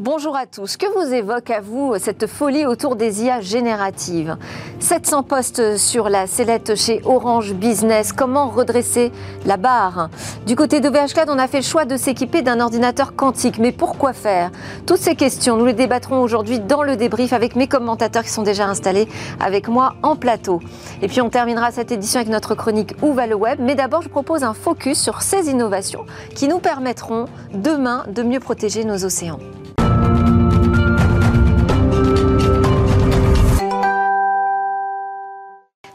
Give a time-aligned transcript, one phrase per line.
[0.00, 0.76] Bonjour à tous.
[0.76, 4.36] Que vous évoque à vous cette folie autour des IA génératives?
[4.78, 8.12] 700 postes sur la sellette chez Orange Business.
[8.12, 9.10] Comment redresser
[9.44, 10.08] la barre?
[10.46, 13.58] Du côté de on a fait le choix de s'équiper d'un ordinateur quantique.
[13.58, 14.52] Mais pourquoi faire?
[14.86, 18.44] Toutes ces questions, nous les débattrons aujourd'hui dans le débrief avec mes commentateurs qui sont
[18.44, 19.08] déjà installés
[19.40, 20.60] avec moi en plateau.
[21.02, 23.58] Et puis on terminera cette édition avec notre chronique Où va le web?
[23.60, 26.06] Mais d'abord, je propose un focus sur ces innovations
[26.36, 29.40] qui nous permettront demain de mieux protéger nos océans.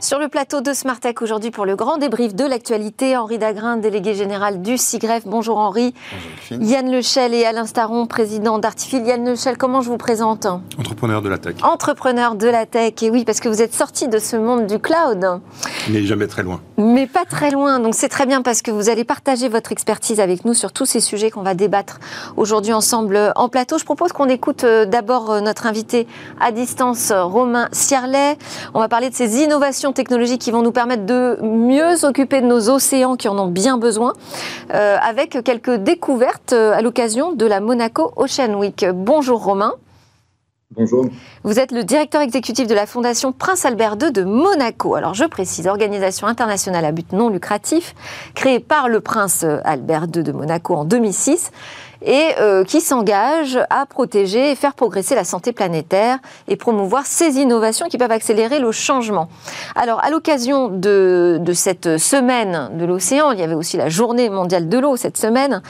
[0.04, 4.16] Sur le plateau de Smartech aujourd'hui pour le grand débrief de l'actualité, Henri Dagrin, délégué
[4.16, 5.24] général du SIGREF.
[5.26, 5.94] Bonjour Henri.
[6.52, 9.06] Bonjour Yann Lechel et Alain Staron, président d'Artifil.
[9.06, 10.46] Yann Lechel, comment je vous présente?
[10.78, 11.56] Entrepreneur de la tech.
[11.64, 14.78] Entrepreneur de la tech, et oui, parce que vous êtes sorti de ce monde du
[14.78, 15.40] cloud.
[15.90, 16.60] Mais jamais très loin.
[16.78, 20.20] Mais pas très loin, donc c'est très bien parce que vous allez partager votre expertise
[20.20, 22.02] avec nous sur tous ces sujets qu'on va débattre
[22.36, 23.78] aujourd'hui ensemble en plateau.
[23.78, 26.08] Je propose qu'on écoute euh, d'abord euh, notre invité
[26.42, 28.38] à distance, Romain Cierlet.
[28.74, 32.48] On va parler de ces innovations technologies qui vont nous permettre de mieux s'occuper de
[32.48, 34.14] nos océans qui en ont bien besoin,
[34.74, 38.86] euh, avec quelques découvertes euh, à l'occasion de la Monaco Ocean Week.
[38.94, 39.74] Bonjour Romain.
[40.72, 41.06] Bonjour.
[41.44, 44.96] Vous êtes le directeur exécutif de la Fondation Prince Albert II de Monaco.
[44.96, 47.94] Alors je précise, organisation internationale à but non lucratif,
[48.34, 51.52] créée par le Prince Albert II de Monaco en 2006
[52.04, 57.38] et euh, qui s'engage à protéger et faire progresser la santé planétaire et promouvoir ces
[57.38, 59.30] innovations qui peuvent accélérer le changement.
[59.76, 64.70] Alors, à l'occasion de, cette semaine de l'océan, il y avait aussi la journée mondiale
[64.70, 65.62] de l'eau cette semaine,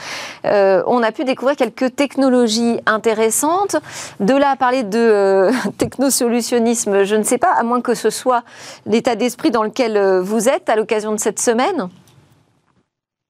[0.44, 3.76] euh, on a pu découvrir quelques technologies intéressantes.
[4.20, 8.10] De là à parler de euh, technosolutionnisme, je ne sais pas, à moins que ce
[8.10, 8.42] soit
[8.86, 11.88] l'état d'esprit dans lequel vous êtes à l'occasion de cette semaine.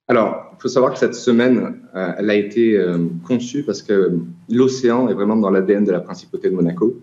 [0.06, 4.18] Alors, il faut savoir que cette semaine, euh, elle a été euh, conçue parce que
[4.50, 7.00] l'océan est vraiment dans l'ADN de la principauté de Monaco.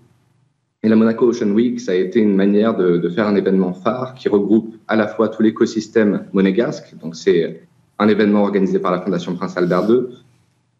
[0.83, 3.73] Et la Monaco Ocean Week, ça a été une manière de, de faire un événement
[3.73, 7.61] phare qui regroupe à la fois tout l'écosystème monégasque, donc c'est
[7.99, 10.07] un événement organisé par la Fondation Prince Albert II,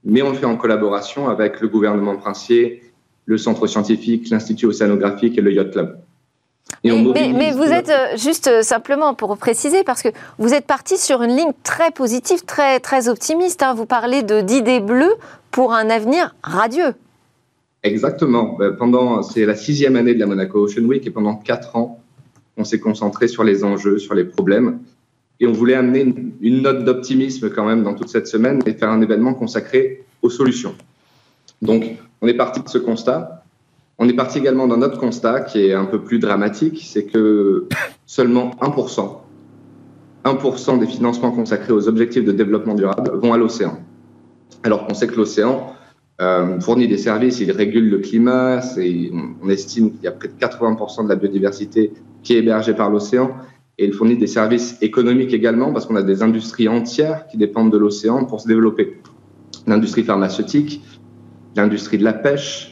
[0.03, 2.81] mais on le fait en collaboration avec le gouvernement princier,
[3.25, 6.00] le centre scientifique, l'Institut océanographique et le Yacht Club
[6.83, 10.09] mais, vous êtes euh, juste euh, simplement pour préciser, parce que
[10.39, 13.63] vous êtes parti sur une ligne très positive, très, très optimiste.
[13.63, 13.73] Hein.
[13.73, 15.13] Vous parlez d'idées bleues
[15.51, 16.93] pour un avenir radieux.
[17.83, 18.55] Exactement.
[18.57, 21.99] Ben, pendant, c'est la sixième année de la Monaco Ocean Week et pendant quatre ans,
[22.57, 24.79] on s'est concentré sur les enjeux, sur les problèmes.
[25.39, 28.73] Et on voulait amener une, une note d'optimisme quand même dans toute cette semaine et
[28.73, 30.75] faire un événement consacré aux solutions.
[31.61, 31.85] Donc,
[32.21, 33.40] on est parti de ce constat
[33.97, 37.67] on est parti également d'un autre constat qui est un peu plus dramatique, c'est que
[38.05, 39.17] seulement 1%,
[40.25, 43.79] 1% des financements consacrés aux objectifs de développement durable vont à l'océan.
[44.63, 45.73] Alors qu'on sait que l'océan
[46.21, 48.61] euh, fournit des services, il régule le climat,
[49.41, 52.91] on estime qu'il y a près de 80% de la biodiversité qui est hébergée par
[52.91, 53.31] l'océan,
[53.79, 57.71] et il fournit des services économiques également, parce qu'on a des industries entières qui dépendent
[57.71, 58.99] de l'océan pour se développer.
[59.65, 60.83] L'industrie pharmaceutique,
[61.55, 62.70] l'industrie de la pêche,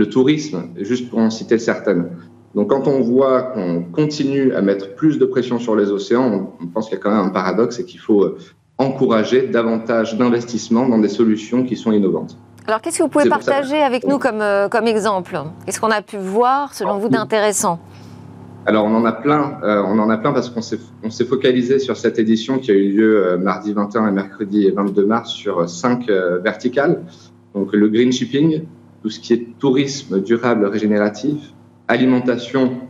[0.00, 2.08] le tourisme, juste pour en citer certaines.
[2.54, 6.66] Donc quand on voit qu'on continue à mettre plus de pression sur les océans, on
[6.68, 8.38] pense qu'il y a quand même un paradoxe et qu'il faut euh,
[8.78, 12.38] encourager davantage d'investissements dans des solutions qui sont innovantes.
[12.66, 15.38] Alors qu'est-ce que vous pouvez partager avec nous comme, euh, comme exemple?
[15.66, 17.78] Qu'est-ce qu'on a pu voir selon vous d'intéressant?
[18.64, 21.98] Alors on en a plein, euh, on en a plein parce qu'on s'est focalisé sur
[21.98, 26.08] cette édition qui a eu lieu mardi 21 et mercredi 22 mars sur cinq
[26.42, 27.02] verticales.
[27.54, 28.62] Donc le green shipping,
[29.02, 31.54] tout ce qui est tourisme durable régénératif,
[31.88, 32.80] alimentation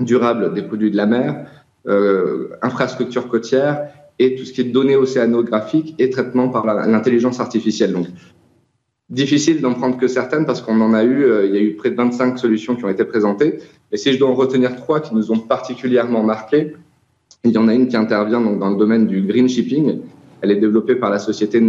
[0.00, 1.46] durable des produits de la mer,
[1.86, 7.92] euh, infrastructure côtière et tout ce qui est données océanographiques et traitement par l'intelligence artificielle.
[7.92, 8.06] Donc,
[9.10, 11.74] difficile d'en prendre que certaines parce qu'on en a eu, euh, il y a eu
[11.74, 13.58] près de 25 solutions qui ont été présentées.
[13.90, 16.74] Et si je dois en retenir trois qui nous ont particulièrement marqué,
[17.44, 20.00] il y en a une qui intervient donc dans le domaine du green shipping.
[20.42, 21.62] Elle est développée par la société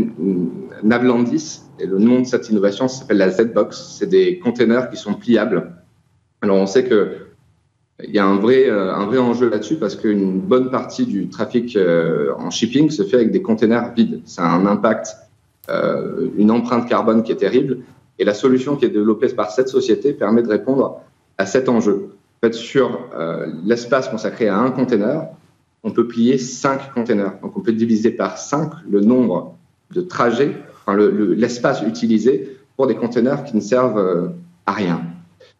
[0.82, 3.96] Navlandis et le nom de cette innovation s'appelle la Z-Box.
[4.00, 5.72] C'est des containers qui sont pliables.
[6.42, 7.24] Alors on sait que
[8.04, 11.30] il y a un vrai, euh, un vrai enjeu là-dessus parce qu'une bonne partie du
[11.30, 14.22] trafic euh, en shipping se fait avec des containers vides.
[14.26, 15.16] Ça a un impact,
[15.70, 17.80] euh, une empreinte carbone qui est terrible.
[18.18, 21.02] Et la solution qui est développée par cette société permet de répondre
[21.38, 22.10] à cet enjeu.
[22.38, 23.00] En fait, sur
[23.64, 25.28] l'espace consacré à un container,
[25.84, 27.40] on peut plier cinq containers.
[27.42, 29.58] Donc on peut diviser par cinq le nombre
[29.92, 30.56] de trajets
[30.88, 34.30] l'espace utilisé pour des conteneurs qui ne servent euh,
[34.66, 35.02] à rien.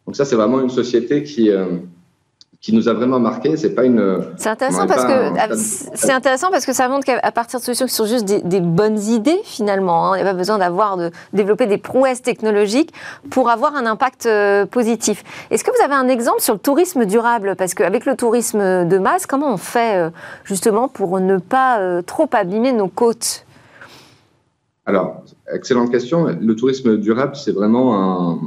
[0.06, 1.78] Donc ça, c'est vraiment une société qui, euh,
[2.64, 3.58] qui nous a vraiment marqué.
[3.58, 4.24] C'est pas une.
[4.38, 5.34] C'est intéressant parce que
[5.92, 8.98] c'est intéressant parce que ça montre qu'à partir de solutions qui sont juste des, bonnes
[8.98, 12.94] idées finalement, hein, il n'y a pas besoin d'avoir de développer des prouesses technologiques
[13.28, 15.24] pour avoir un impact euh, positif.
[15.50, 17.54] Est-ce que vous avez un exemple sur le tourisme durable?
[17.54, 20.10] Parce qu'avec le tourisme de masse, comment on fait euh,
[20.44, 23.44] justement pour ne pas euh, trop abîmer nos côtes?
[24.86, 25.22] Alors,
[25.52, 26.24] excellente question.
[26.40, 28.38] Le tourisme durable, c'est vraiment un,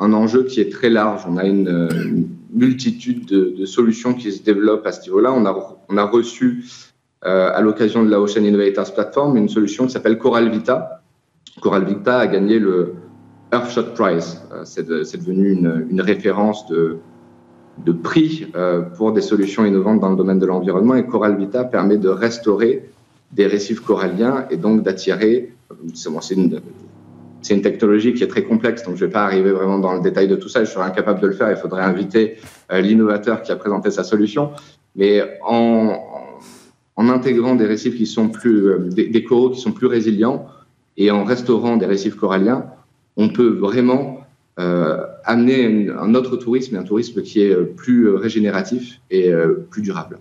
[0.00, 1.22] un enjeu qui est très large.
[1.28, 5.32] On a une multitude de, solutions qui se développent à ce niveau-là.
[5.32, 6.64] On a, on a reçu
[7.24, 11.02] euh, à l'occasion de la Ocean Innovators Platform une solution qui s'appelle Coral Vita.
[11.60, 12.94] Coral Vita a gagné le
[13.52, 14.42] Earthshot Prize.
[14.52, 16.98] Euh, c'est, devenu une, une, référence de,
[17.84, 20.94] de prix euh, pour des solutions innovantes dans le domaine de l'environnement.
[20.94, 22.90] Et Coral Vita permet de restaurer
[23.32, 25.52] des récifs coralliens et donc d'attirer,
[25.94, 26.60] c'est une,
[27.42, 29.94] c'est une technologie qui est très complexe, donc je ne vais pas arriver vraiment dans
[29.94, 30.64] le détail de tout ça.
[30.64, 31.50] Je serais incapable de le faire.
[31.50, 32.36] Il faudrait inviter
[32.72, 34.50] euh, l'innovateur qui a présenté sa solution.
[34.96, 35.94] Mais en,
[36.96, 40.46] intégrant des récifs qui sont plus, euh, des, coraux qui sont plus résilients
[40.96, 42.66] et en restaurant des récifs coralliens,
[43.16, 44.26] on peut vraiment
[44.58, 49.30] euh, amener un autre tourisme, un tourisme qui est plus régénératif et
[49.70, 50.18] plus durable.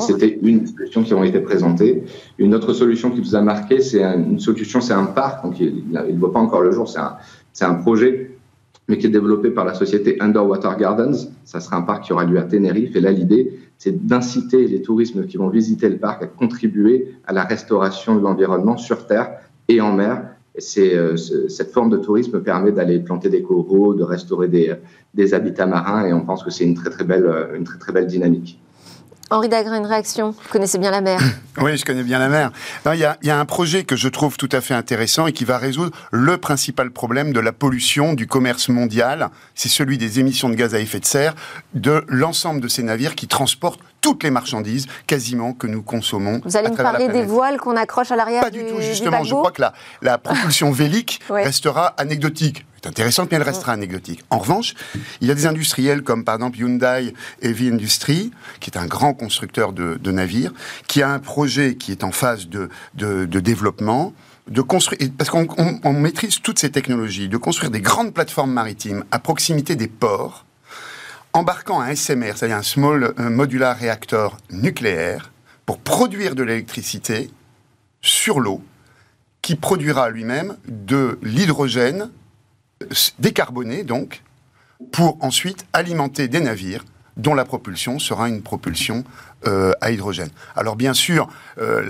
[0.00, 2.04] C'était une solution qui a été présentée.
[2.38, 5.84] Une autre solution qui vous a marqué, c'est une solution, c'est un parc, donc il
[5.90, 8.38] ne voit pas encore le jour, c'est un, projet,
[8.88, 11.30] mais qui est développé par la société Underwater Gardens.
[11.44, 12.96] Ça sera un parc qui aura lieu à Tenerife.
[12.96, 17.34] Et là, l'idée, c'est d'inciter les touristes qui vont visiter le parc à contribuer à
[17.34, 20.22] la restauration de l'environnement sur Terre et en mer.
[20.78, 24.74] Euh, cette forme de tourisme permet d'aller planter des coraux, de restaurer des,
[25.12, 27.92] des habitats marins, et on pense que c'est une très très belle, une très très
[27.92, 28.58] belle dynamique.
[29.28, 31.20] Henri Dagrin, une réaction Vous connaissez bien la mer
[31.58, 32.52] Oui, je connais bien la mer.
[32.92, 35.58] Il y, a, un projet que je trouve tout à fait intéressant et qui va
[35.58, 39.30] résoudre le principal problème de la pollution du commerce mondial.
[39.56, 41.34] C'est celui des émissions de gaz à effet de serre
[41.74, 46.40] de l'ensemble de ces navires qui transportent toutes les marchandises quasiment que nous consommons.
[46.44, 49.24] Vous allez me parler des voiles qu'on accroche à l'arrière Pas du, tout, justement.
[49.24, 49.72] je crois que la,
[50.02, 52.64] la propulsion vélique restera anecdotique.
[52.82, 54.22] C'est intéressant, mais elle restera anecdotique.
[54.30, 54.74] En revanche,
[55.20, 59.12] il y a des industriels comme par exemple Hyundai Heavy Industry, qui est un grand
[59.12, 60.52] constructeur de, navires,
[60.86, 64.12] qui a un projet qui est en phase de, de, développement
[64.48, 69.18] de construire, parce qu'on maîtrise toutes ces technologies, de construire des grandes plateformes maritimes à
[69.18, 70.45] proximité des ports,
[71.36, 75.32] embarquant un SMR, c'est-à-dire un Small Modular Reactor nucléaire,
[75.66, 77.30] pour produire de l'électricité
[78.00, 78.62] sur l'eau,
[79.42, 82.10] qui produira lui-même de l'hydrogène
[83.18, 84.22] décarboné, donc,
[84.92, 86.84] pour ensuite alimenter des navires
[87.18, 89.04] dont la propulsion sera une propulsion
[89.46, 90.30] euh, à hydrogène.
[90.56, 91.28] Alors bien sûr,
[91.60, 91.82] euh,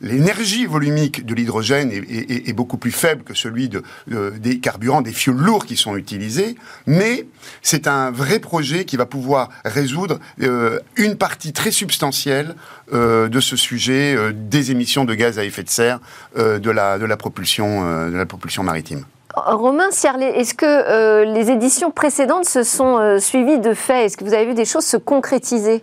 [0.00, 5.36] l'énergie volumique de l'hydrogène est, beaucoup plus faible que celui de, des carburants, des fioles
[5.36, 6.56] lourds qui sont utilisés,
[6.86, 7.26] mais
[7.62, 12.54] c'est un vrai projet qui va pouvoir résoudre euh, une partie très substantielle
[12.92, 15.98] de ce sujet des émissions de gaz à effet de serre
[16.36, 19.04] de, la, propulsion, de la propulsion maritime.
[19.34, 24.06] Romain Ciarlet, est-ce que les éditions précédentes se sont suivies de faits?
[24.06, 25.82] Est-ce que vous avez vu des choses se concrétiser?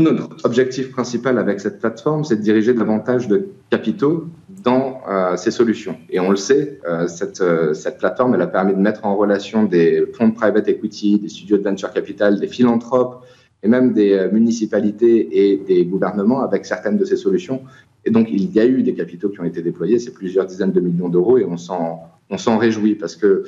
[0.00, 5.50] Notre objectif principal avec cette plateforme, c'est de diriger davantage de capitaux dans euh, ces
[5.50, 5.96] solutions.
[6.10, 9.16] Et on le sait, euh, cette, euh, cette, plateforme, elle a permis de mettre en
[9.16, 13.24] relation des fonds de private equity, des studios de venture capital, des philanthropes
[13.62, 17.62] et même des municipalités et des gouvernements avec certaines de ces solutions.
[18.04, 20.72] Et donc, il y a eu des capitaux qui ont été déployés, c'est plusieurs dizaines
[20.72, 23.44] de millions d'euros, et on s'en réjouit parce que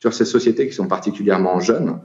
[0.00, 1.98] sur ces sociétés qui sont particulièrement jeunes,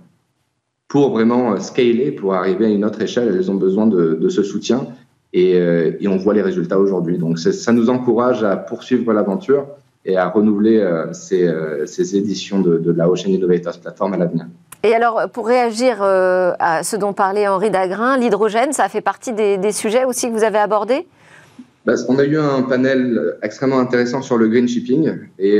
[0.89, 4.43] pour vraiment euh, scaler, pour arriver à une autre échelle, elles ont besoin de, ce
[4.43, 4.87] soutien
[5.35, 7.17] euh, et, on voit les résultats aujourd'hui.
[7.17, 9.67] Donc ça nous encourage à poursuivre l'aventure
[10.03, 14.47] et à renouveler euh, ces, éditions de, la Ocean Innovators Platform à l'avenir.
[14.81, 19.71] Et alors, pour réagir à ce dont parlait Henri Dagrin, l'hydrogène, ça fait partie des,
[19.73, 21.05] sujets aussi que vous avez abordés?
[21.85, 25.59] Bah, On a eu un panel extrêmement intéressant sur le green shipping et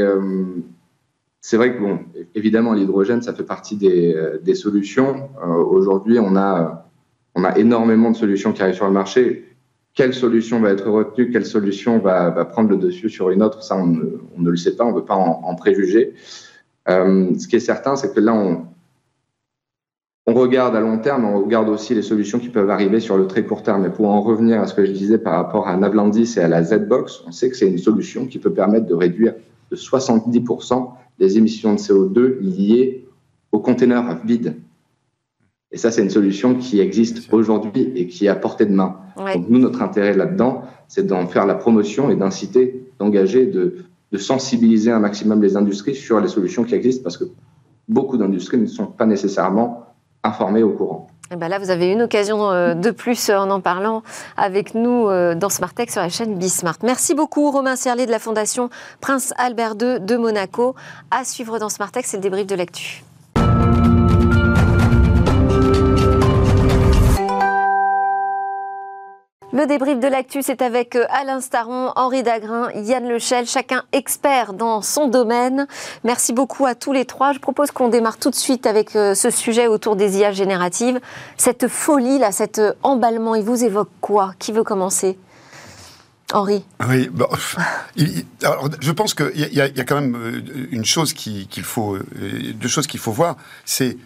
[1.41, 1.99] c'est vrai que, bon,
[2.35, 5.29] évidemment, l'hydrogène, ça fait partie des, euh, solutions.
[5.41, 6.89] Euh, aujourd'hui, on a,
[7.35, 9.45] on a énormément de solutions qui arrivent sur le marché.
[9.93, 11.31] Quelle solution va être retenue?
[11.31, 13.63] Quelle solution va, prendre le dessus sur une autre?
[13.63, 16.13] Ça, on ne, le sait pas, on ne veut pas en, préjuger.
[16.89, 18.65] Euh, ce qui est certain, c'est que là, on,
[20.27, 23.27] on regarde à long terme, on regarde aussi les solutions qui peuvent arriver sur le
[23.27, 23.85] très court terme.
[23.85, 26.47] Et pour en revenir à ce que je disais par rapport à Navlandis et à
[26.49, 29.33] la Z-Box, on sait que c'est une solution qui peut permettre de réduire
[29.71, 33.05] de 70% des émissions de CO2 liées
[33.51, 34.55] aux conteneurs vides.
[35.71, 38.97] Et ça, c'est une solution qui existe aujourd'hui et qui est à portée de main.
[39.17, 43.75] Donc, nous, notre intérêt là-dedans, c'est d'en faire la promotion et d'inciter, d'engager, de,
[44.11, 47.25] de sensibiliser un maximum les industries sur les solutions qui existent parce que
[47.87, 49.85] beaucoup d'industries ne sont pas nécessairement
[50.23, 51.08] informées au courant.
[51.31, 54.01] Et eh ben là, vous avez une occasion euh, de plus en en parlant
[54.35, 56.77] avec nous euh, dans Smart Tech sur la chaîne Bismart.
[56.81, 60.73] Merci beaucoup, Romain Serlet de la Fondation Prince Albert II de Monaco.
[61.11, 63.03] À suivre dans Smart Tech, c'est le débrief de l'actu.
[69.51, 74.53] Le débrief de l'actu, c'est avec euh, Alain Staron, Henri Dagrin, Yann Lechel, chacun expert
[74.53, 75.65] dans son domaine.
[76.03, 77.33] Merci beaucoup à tous les trois.
[77.33, 80.99] Je propose qu'on démarre tout de suite avec euh, ce sujet autour des IA génératives.
[81.35, 84.33] Cette folie, là, cet euh, emballement, il vous évoque quoi?
[84.37, 85.17] Qui veut commencer?
[86.31, 87.25] Henri Oui, bon,
[88.43, 92.85] alors, je pense qu'il y, y, a quand même une chose qu'il faut, deux choses
[92.85, 93.97] qu'il faut voir, c'est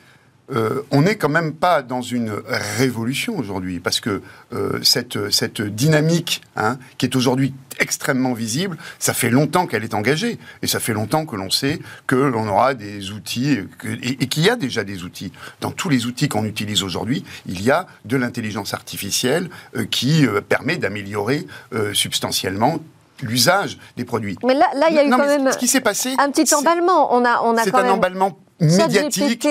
[0.51, 2.33] euh, on n'est quand même pas dans une
[2.77, 4.21] révolution aujourd'hui, parce que
[4.53, 9.93] euh, cette, cette dynamique hein, qui est aujourd'hui extrêmement visible, ça fait longtemps qu'elle est
[9.93, 13.57] engagée, et ça fait longtemps que l'on sait que l'on aura des outils,
[14.03, 15.31] et, qu'il y a déjà des outils.
[15.61, 20.25] Dans tous les outils qu'on utilise aujourd'hui, il y a de l'intelligence artificielle euh, qui
[20.49, 21.47] permet d'améliorer
[21.93, 22.79] substantiellement
[23.21, 24.37] l'usage des produits.
[24.45, 26.53] Mais là, là, il y a eu quand même ce qui s'est passé, un petit
[26.53, 27.13] emballement.
[27.15, 29.47] On a, on a c'est un emballement médiatique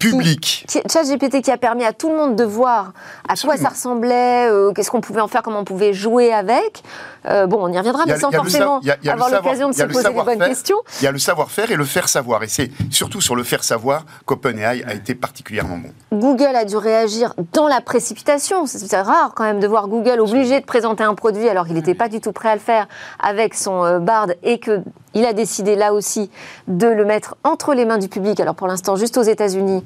[0.00, 0.66] public.
[0.90, 2.92] ChatGPT qui a permis à tout le monde de voir
[3.28, 6.82] à quoi ça ressemblait, euh, qu'est-ce qu'on pouvait en faire, comment on pouvait jouer avec.
[7.26, 10.38] Euh, bon, on y reviendra, mais sans forcément avoir l'occasion de se poser les bonnes
[10.38, 10.78] questions.
[11.00, 12.42] Il y a le savoir-faire et le faire savoir.
[12.42, 15.90] Et c'est surtout sur le faire savoir qu'OpenAI a été particulièrement bon.
[16.18, 18.66] Google a dû réagir dans la précipitation.
[18.66, 21.94] C'est rare quand même de voir Google obligé de présenter un produit alors qu'il n'était
[21.94, 22.86] pas du tout prêt à le faire
[23.18, 26.30] avec son euh, Bard et qu'il a décidé là aussi
[26.68, 28.40] de le mettre entre les mains du public.
[28.40, 29.84] Alors pour l'instant, juste aux États-Unis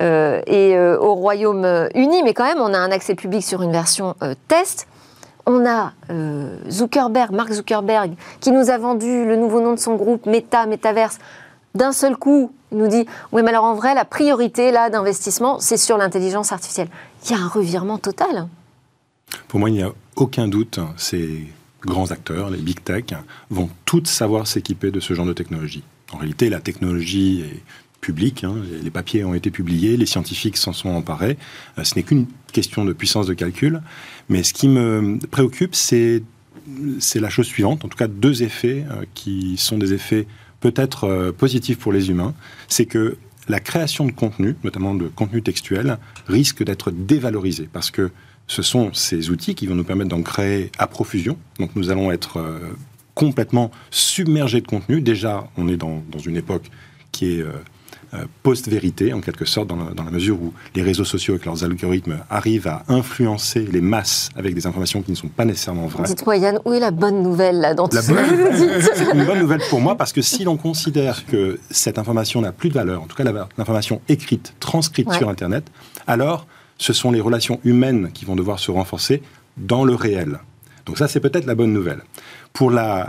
[0.00, 4.14] euh, et au Royaume-Uni, mais quand même, on a un accès public sur une version
[4.48, 4.86] test
[5.46, 9.94] on a euh, Zuckerberg, Mark Zuckerberg, qui nous a vendu le nouveau nom de son
[9.94, 11.18] groupe, Meta, Metaverse.
[11.74, 15.60] D'un seul coup, il nous dit Oui, mais alors en vrai, la priorité là d'investissement,
[15.60, 16.88] c'est sur l'intelligence artificielle.
[17.24, 18.48] Il y a un revirement total.
[19.48, 20.80] Pour moi, il n'y a aucun doute.
[20.96, 21.46] Ces
[21.82, 23.04] grands acteurs, les big tech,
[23.50, 25.84] vont toutes savoir s'équiper de ce genre de technologie.
[26.12, 27.62] En réalité, la technologie est
[28.06, 28.44] public.
[28.44, 28.54] Hein.
[28.84, 31.36] Les papiers ont été publiés, les scientifiques s'en sont emparés.
[31.76, 33.82] Euh, ce n'est qu'une question de puissance de calcul.
[34.28, 36.22] Mais ce qui me préoccupe, c'est
[37.16, 40.28] la chose suivante, en tout cas deux effets euh, qui sont des effets
[40.60, 42.32] peut-être euh, positifs pour les humains.
[42.68, 43.16] C'est que
[43.48, 45.98] la création de contenu, notamment de contenu textuel,
[46.28, 48.12] risque d'être dévalorisée parce que
[48.46, 51.36] ce sont ces outils qui vont nous permettre d'en créer à profusion.
[51.58, 52.60] Donc nous allons être
[53.14, 55.00] complètement submergés de contenu.
[55.00, 56.70] Déjà, on est dans, dans une époque
[57.10, 57.44] qui est
[58.42, 62.68] post-vérité, en quelque sorte, dans la, mesure où les réseaux sociaux avec leurs algorithmes arrivent
[62.68, 66.04] à influencer les masses avec des informations qui ne sont pas nécessairement vraies.
[66.04, 68.02] Dites-moi, Yann, où est la bonne nouvelle là, dans tout ça
[68.94, 72.52] C'est une bonne nouvelle pour moi parce que si l'on considère que cette information n'a
[72.52, 75.70] plus de valeur, en tout cas l'information écrite, transcrite sur Internet,
[76.06, 76.46] alors
[76.78, 79.22] ce sont les relations humaines qui vont devoir se renforcer
[79.56, 80.38] dans le réel.
[80.84, 82.02] Donc ça, c'est peut-être la bonne nouvelle.
[82.52, 83.04] Pour euh,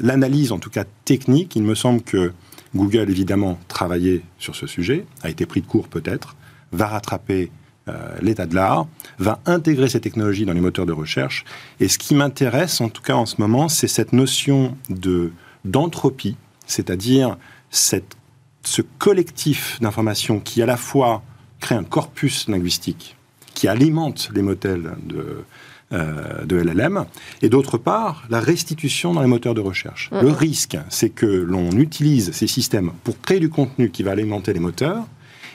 [0.00, 2.32] l'analyse, en tout cas technique, il me semble que
[2.74, 6.36] Google, évidemment, travaillait sur ce sujet, a été pris de court peut-être,
[6.72, 7.50] va rattraper
[7.88, 8.86] euh, l'état de l'art,
[9.18, 11.44] va intégrer ces technologies dans les moteurs de recherche.
[11.78, 15.32] Et ce qui m'intéresse, en tout cas en ce moment, c'est cette notion de
[15.64, 17.36] d'entropie, c'est-à-dire
[17.70, 21.22] ce collectif d'informations qui à la fois
[21.58, 23.16] crée un corpus linguistique,
[23.54, 25.44] qui alimente les modèles de,
[25.92, 27.04] euh, de LLM,
[27.42, 30.10] et d'autre part, la restitution dans les moteurs de recherche.
[30.10, 34.52] Le risque, c'est que l'on utilise ces systèmes pour créer du contenu qui va alimenter
[34.52, 35.04] les moteurs,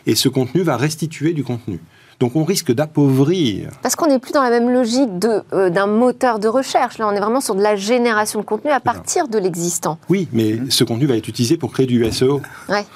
[0.06, 1.80] et ce contenu va restituer du contenu.
[2.22, 3.72] Donc on risque d'appauvrir.
[3.82, 7.00] Parce qu'on n'est plus dans la même logique euh, d'un moteur de recherche.
[7.00, 9.98] Là, on est vraiment sur de la génération de contenu à partir de l'existant.
[10.08, 12.40] Oui, mais ce contenu va être utilisé pour créer du SEO,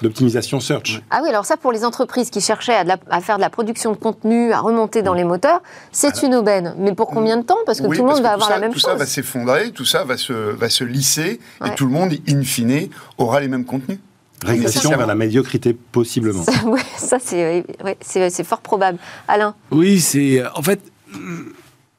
[0.04, 1.02] d'optimisation search.
[1.10, 2.78] Ah oui, alors ça, pour les entreprises qui cherchaient
[3.10, 6.76] à, faire de la production de contenu, à remonter dans les moteurs, c'est une aubaine.
[6.78, 7.58] Mais pour combien de temps?
[7.66, 8.84] Parce que tout le monde va avoir la même chose.
[8.84, 12.14] Tout ça va s'effondrer, tout ça va se, va se lisser, et tout le monde,
[12.30, 13.98] in fine, aura les mêmes contenus.
[14.44, 16.44] Régression vers la médiocrité, possiblement.
[16.66, 18.98] Oui, ça, c'est fort probable.
[19.28, 20.44] Alain Oui, c'est.
[20.56, 20.80] En fait.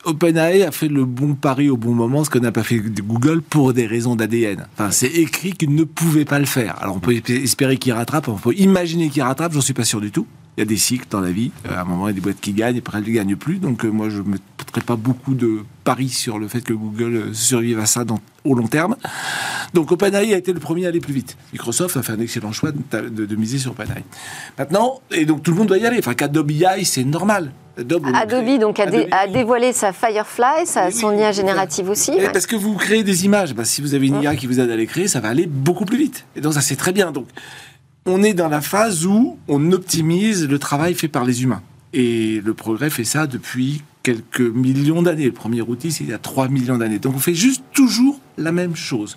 [0.05, 3.43] OpenAI a fait le bon pari au bon moment, ce que n'a pas fait Google
[3.43, 4.69] pour des raisons d'ADN.
[4.75, 6.81] Enfin, c'est écrit qu'il ne pouvait pas le faire.
[6.81, 10.01] Alors on peut espérer qu'il rattrape, on peut imaginer qu'il rattrape, j'en suis pas sûr
[10.01, 10.27] du tout.
[10.57, 11.51] Il y a des cycles dans la vie.
[11.67, 13.11] Euh, à un moment, il y a des boîtes qui gagnent, et après, elles ne
[13.11, 13.59] gagnent plus.
[13.59, 17.17] Donc, euh, moi, je ne mettrai pas beaucoup de paris sur le fait que Google
[17.17, 18.97] euh, survive à ça dans, au long terme.
[19.75, 21.37] Donc, OpenAI a été le premier à aller plus vite.
[21.53, 24.03] Microsoft a fait un excellent choix de, miser sur OpenAI.
[24.59, 25.99] Maintenant, et donc, tout le monde doit y aller.
[25.99, 27.53] Enfin, qu'Adobe AI, c'est normal.
[27.79, 32.13] Adobe, donc, a, dévoilé sa Firefly, sa, son IA générative aussi.
[32.33, 33.55] Parce que vous créez des images.
[33.55, 35.47] Bah, si vous avez une IA qui vous aide à les créer, ça va aller
[35.47, 36.25] beaucoup plus vite.
[36.37, 37.13] Et donc, ça, c'est très bien.
[37.13, 37.27] Donc,
[38.07, 41.63] on est dans la phase où on optimise le travail fait par les humains.
[41.93, 45.25] Et le progrès fait ça depuis quelques millions d'années.
[45.25, 47.01] Le premier outil, c'est il y a 3 millions d'années.
[47.01, 49.17] Donc on fait juste toujours la même chose.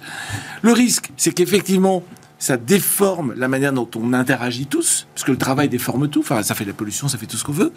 [0.64, 2.04] Le risque, c'est qu'effectivement,
[2.40, 6.22] ça déforme la manière dont on interagit tous, parce que le travail déforme tout.
[6.22, 7.74] Enfin, ça fait la pollution, ça fait tout ce qu'on veut.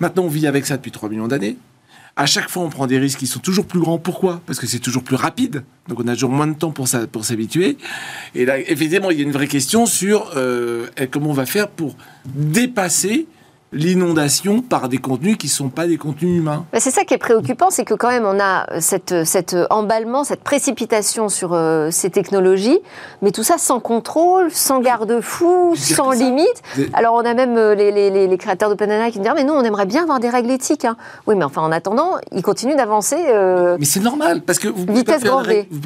[0.00, 1.56] Maintenant, on vit avec ça depuis 3 millions d'années.
[2.20, 3.96] À chaque fois, on prend des risques qui sont toujours plus grands.
[3.96, 4.42] Pourquoi?
[4.44, 5.64] Parce que c'est toujours plus rapide.
[5.88, 7.78] Donc, on a toujours moins de temps pour, pour s'habituer.
[8.34, 11.68] Et là, évidemment, il y a une vraie question sur euh, comment on va faire
[11.68, 11.96] pour
[12.26, 13.26] dépasser
[13.72, 16.64] l'inondation par des contenus qui ne sont pas des contenus humains.
[16.78, 20.42] c'est ça qui est préoccupant, c'est que quand même on a cette, cet emballement, cette
[20.42, 22.78] précipitation sur euh, ces technologies,
[23.22, 26.62] mais tout ça sans contrôle, sans garde-fou, sans limite.
[26.92, 29.52] Alors on a même euh, les, les, les, créateurs d'OpenAI qui nous disent mais nous
[29.52, 30.84] on aimerait bien avoir des règles éthiques.
[30.84, 30.96] Hein.
[31.26, 33.16] Oui, mais enfin en attendant, ils continuent d'avancer.
[33.28, 35.04] Euh, mais c'est normal parce que vous ne pouvez,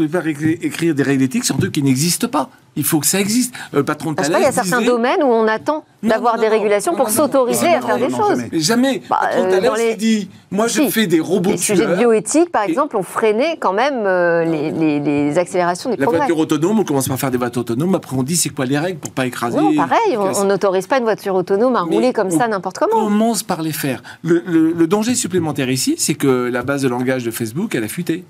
[0.09, 0.23] pas
[0.62, 2.49] écrire des règles éthiques sur deux qui n'existent pas.
[2.76, 3.54] Il faut que ça existe.
[3.73, 4.35] Le patron de Thales.
[4.37, 7.99] Il y a certains domaines où on attend d'avoir des régulations pour s'autoriser à faire
[7.99, 8.43] des choses.
[8.52, 9.02] Jamais.
[9.09, 12.62] Bah, patron de euh, dit moi je fais des robots les sujets de bioéthique, par
[12.62, 16.26] exemple, ont freiné quand même euh, les, accélérations des la progrès.
[16.26, 17.95] Voiture autonome, on commence par faire des voitures autonomes.
[17.95, 19.59] Après, on dit c'est quoi les règles pour pas écraser.
[19.59, 20.16] Non, pareil.
[20.16, 22.97] On n'autorise pas une voiture autonome à rouler comme ça n'importe comment.
[22.97, 24.02] On commence par les faire.
[24.23, 28.25] Le, danger supplémentaire ici, c'est que la base de langage de Facebook, elle a fuité.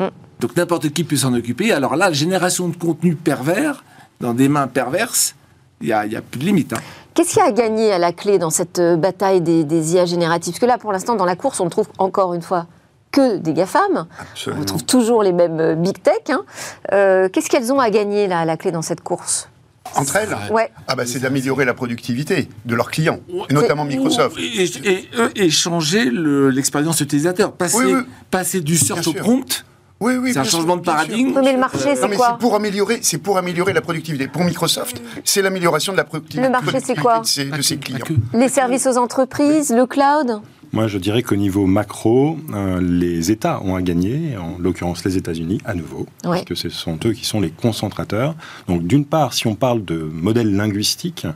[0.00, 0.06] Mm.
[0.40, 1.72] Donc n'importe qui peut s'en occuper.
[1.72, 3.84] Alors là, la génération de contenu pervers
[4.20, 5.34] dans des mains perverses,
[5.80, 6.72] il n'y a, a, plus de limite.
[6.72, 6.80] Hein.
[7.14, 10.52] Qu'est-ce qui a gagné à la clé dans cette euh, bataille des, IA génératives?
[10.52, 12.66] Parce que là, pour l'instant, dans la course, on ne trouve encore une fois
[13.10, 14.06] que des GAFAM.
[14.46, 16.20] On trouve toujours les mêmes euh, big tech.
[16.28, 16.44] Hein.
[16.92, 19.48] Euh, qu'est-ce qu'elles ont à gagner là, à la clé dans cette course?
[19.96, 20.36] Entre elles?
[20.52, 20.70] Ouais.
[20.86, 24.38] ah bah, C'est d'améliorer la productivité de leurs clients, et notamment Microsoft.
[24.38, 27.52] Et, et, changer l'expérience utilisateur.
[27.52, 27.94] Passer,
[28.30, 29.64] passer du search au prompt
[30.00, 31.38] oui, oui, c'est un changement de paradigme.
[31.42, 34.28] mais le marché, c'est quoi C'est pour améliorer, c'est pour améliorer la productivité.
[34.28, 36.46] Pour Microsoft, c'est l'amélioration de la productivité.
[36.46, 37.98] Le marché, c'est quoi De ses clients.
[38.32, 40.40] Les services aux entreprises, le cloud.
[40.72, 45.16] Moi, je dirais qu'au niveau macro, euh, les États ont à gagner, en l'occurrence les
[45.16, 48.36] États-Unis, à nouveau, parce que ce sont eux qui sont les concentrateurs.
[48.68, 51.26] Donc, d'une part, si on parle de modèle linguistique,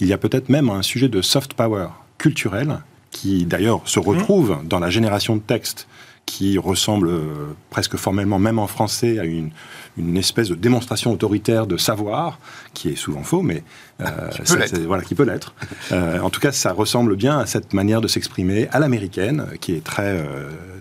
[0.00, 1.86] il y a peut-être même un sujet de soft power
[2.18, 2.80] culturel
[3.12, 5.86] qui, d'ailleurs, se retrouve dans la génération de textes
[6.26, 9.50] qui ressemble euh, presque formellement, même en français, à une,
[9.98, 12.38] une, espèce de démonstration autoritaire de savoir,
[12.72, 13.64] qui est souvent faux, mais
[14.00, 15.54] euh, qui peut voilà, qui peut l'être.
[15.92, 19.72] Euh, en tout cas, ça ressemble bien à cette manière de s'exprimer à l'américaine, qui
[19.72, 20.24] est très,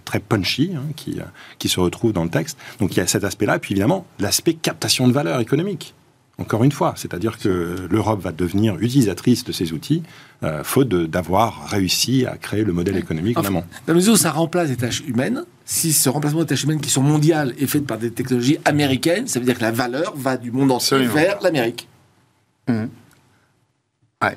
[0.05, 1.19] très punchy, hein, qui,
[1.57, 2.59] qui se retrouve dans le texte.
[2.79, 5.95] Donc il y a cet aspect-là, et puis évidemment, l'aspect captation de valeur économique
[6.39, 6.93] encore une fois.
[6.95, 10.03] C'est-à-dire que l'Europe va devenir utilisatrice de ces outils,
[10.43, 13.65] euh, faute d'avoir réussi à créer le modèle économique enfin, vraiment.
[13.87, 16.81] Dans la mesure où ça remplace des tâches humaines, si ce remplacement des tâches humaines
[16.81, 20.13] qui sont mondiales est fait par des technologies américaines, ça veut dire que la valeur
[20.15, 21.87] va du monde entier vers l'Amérique.
[22.67, 22.85] Mmh.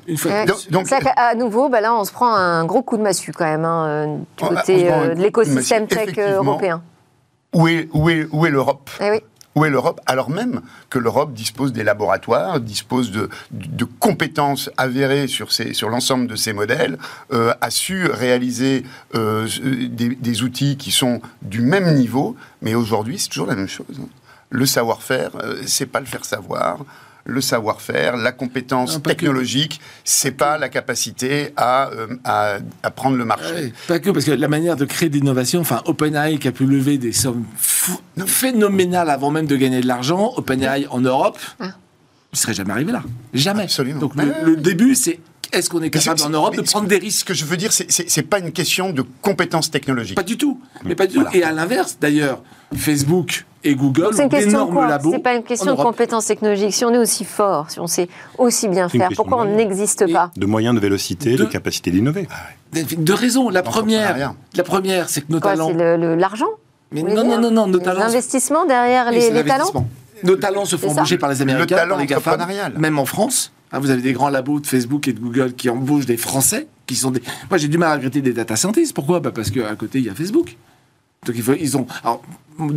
[0.07, 0.45] Une fois.
[0.69, 0.87] donc,
[1.17, 3.85] à nouveau, bah là, on se prend un gros coup de massue quand même hein,
[3.87, 6.81] euh, du côté euh, de l'écosystème tech européen.
[7.53, 8.89] Où est, où est, où est l'Europe?
[9.01, 9.19] Eh oui.
[9.55, 13.29] Où est l'Europe Alors même que l'Europe dispose des laboratoires, dispose de,
[13.99, 15.47] compétences avérées sur,
[15.89, 16.97] l'ensemble de ces modèles,
[17.31, 18.83] euh, a su réaliser
[19.15, 23.67] euh, des, des, outils qui sont du même niveau, mais aujourd'hui c'est toujours la même
[23.67, 24.01] chose.
[24.49, 26.79] Le savoir-faire, euh, c'est pas le faire savoir
[27.25, 33.25] le savoir-faire, la compétence technologique, c'est pas la capacité à, euh, à, à, prendre le
[33.25, 33.73] marché.
[33.87, 36.97] pas que, parce que la manière de créer d'innovation, enfin, OpenAI qui a pu lever
[36.97, 37.45] des sommes
[38.25, 41.71] phénoménales avant même de gagner de l'argent, OpenAI en Europe, ah.
[42.33, 43.03] il serait jamais arrivé là.
[43.33, 43.63] Jamais.
[43.63, 43.99] Absolument.
[43.99, 45.19] Donc le, début, c'est
[45.53, 47.71] est-ce qu'on est capable en Europe de prendre des risques Ce que je veux dire,
[47.71, 50.15] c'est pas une question de compétences technologiques.
[50.15, 50.59] Pas du tout.
[50.83, 51.25] Mais pas du tout.
[51.33, 52.41] Et à l'inverse, d'ailleurs,
[52.75, 55.11] Facebook et Google ont d'énormes labos.
[55.11, 56.73] C'est pas une question de compétences technologiques.
[56.73, 60.31] Si on est aussi fort, si on sait aussi bien faire, pourquoi on n'existe pas
[60.35, 62.27] De moyens de vélocité, de, capacité d'innover.
[62.73, 63.49] De raisons.
[63.49, 65.71] La première, la première, c'est que nos talents.
[65.75, 66.49] C'est l'argent.
[66.91, 68.01] Mais non, non, non, non, nos talents.
[68.01, 69.87] L'investissement derrière les, les talents.
[70.23, 72.37] Nos talents se font embaucher par les Américains, par les GAFA,
[72.77, 73.51] même en France.
[73.73, 76.67] Hein, vous avez des grands labos de Facebook et de Google qui embauchent des Français,
[76.85, 77.21] qui sont des...
[77.49, 78.93] Moi, j'ai du mal à regretter des data scientists.
[78.93, 79.19] Pourquoi?
[79.19, 80.55] Bah Parce qu'à côté, il y a Facebook.
[81.25, 81.87] Donc il faut, ils ont.
[82.03, 82.21] Alors,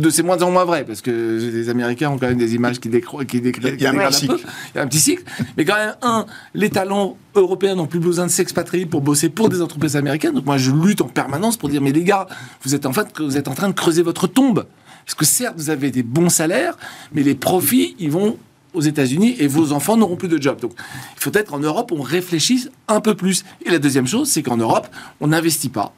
[0.09, 1.11] c'est moins en moins vrai parce que
[1.53, 3.75] les Américains ont quand même des images qui, qui décrivent.
[3.77, 4.39] Il y a un, petit cycle.
[4.73, 5.23] Il y a un petit cycle.
[5.57, 9.49] Mais quand même, un, les talents européens n'ont plus besoin de s'expatrier pour bosser pour
[9.49, 10.33] des entreprises américaines.
[10.33, 12.27] Donc moi, je lutte en permanence pour dire mais les gars,
[12.63, 14.65] vous êtes en fait, vous êtes en train de creuser votre tombe.
[15.05, 16.77] Parce que certes, vous avez des bons salaires,
[17.13, 18.37] mais les profits, ils vont
[18.77, 20.61] aux États-Unis et vos enfants n'auront plus de job.
[20.61, 20.73] Donc,
[21.15, 23.43] il faut être qu'en Europe, on réfléchisse un peu plus.
[23.65, 24.87] Et la deuxième chose, c'est qu'en Europe,
[25.19, 25.93] on n'investit pas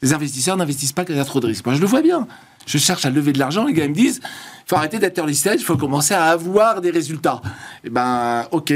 [0.00, 1.66] Les investisseurs n'investissent pas quand trop de risques.
[1.66, 2.26] Moi, je le vois bien.
[2.66, 5.34] Je cherche à lever de l'argent, les gars me disent, il faut arrêter d'être early
[5.34, 7.42] stage, il faut commencer à avoir des résultats.
[7.84, 8.72] Eh ben, ok.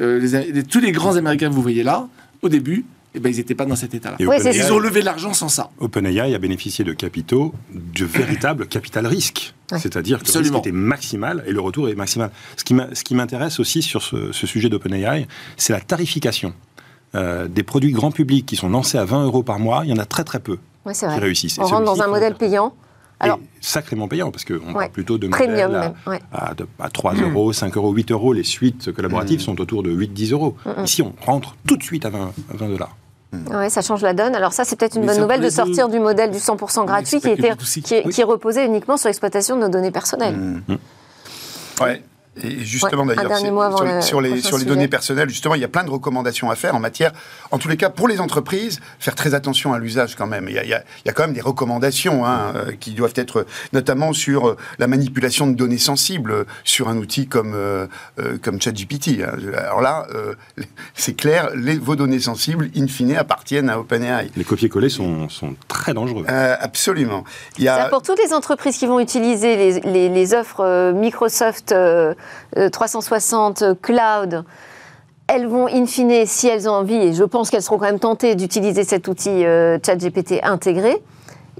[0.00, 2.08] Euh, tous les grands Américains que vous voyez là,
[2.42, 4.16] au début, eh ben, ils n'étaient pas dans cet état-là.
[4.18, 5.70] ils ont levé de l'argent sans ça.
[5.78, 9.54] OpenAI a bénéficié de capitaux de véritable capital risque.
[9.70, 12.30] C'est-à-dire que le risque était maximal et le retour est maximal.
[12.56, 12.64] Ce
[13.04, 16.52] qui m'intéresse aussi sur ce, sujet d'OpenAI, c'est la tarification.
[17.14, 19.92] Euh, des produits grand public qui sont lancés à 20 euros par mois, il y
[19.94, 20.58] en a très très peu
[20.92, 21.58] qui réussissent.
[21.58, 22.74] On rentre dans un modèle payant
[23.20, 25.94] alors, sacrément payant, parce qu'on parle plutôt de modèles
[26.32, 27.22] à, à, 3 mm.
[27.22, 28.32] euros, 5 euros, 8 euros.
[28.32, 29.42] Les suites collaboratives mm.
[29.42, 30.56] sont autour de 8-10 euros.
[30.64, 32.96] Mm, Ici, on rentre tout de suite à 20, à 20 dollars.
[33.32, 34.34] Oui, ça change la donne.
[34.34, 37.28] Alors ça, c'est peut-être une bonne nouvelle de sortir du modèle du 100% gratuit qui,
[37.28, 37.52] était,
[38.10, 40.62] qui, reposait uniquement sur l'exploitation de nos données personnelles.
[41.80, 42.02] Ouais.
[42.42, 43.38] Et justement, d'ailleurs,
[44.02, 46.74] sur, les, sur les données personnelles, justement, il y a plein de recommandations à faire
[46.74, 47.12] en matière,
[47.50, 50.46] en tous les cas, pour les entreprises, faire très attention à l'usage quand même.
[50.48, 53.46] Il y, a, il, y a, quand même des recommandations hein, euh, qui doivent être,
[53.72, 57.56] notamment sur euh, la manipulation de données sensibles euh, sur un outil comme,
[58.42, 59.20] comme ChatGPT.
[59.22, 59.36] Hein.
[59.58, 60.06] Alors là,
[60.94, 64.30] c'est clair, les, vos données sensibles, in fine, appartiennent à OpenAI.
[64.36, 66.24] Les copier-coller sont, sont, très dangereux.
[66.28, 67.24] absolument.
[67.58, 67.88] Il y a...
[67.88, 71.74] pour toutes les entreprises qui vont utiliser les, les, les offres Microsoft
[72.70, 74.44] 360 euh, cloud,
[75.26, 78.00] elles vont, in fine, si elles ont envie, et je pense qu'elles seront quand même
[78.00, 81.02] tentées d'utiliser cet outil euh, ChatGPT intégré,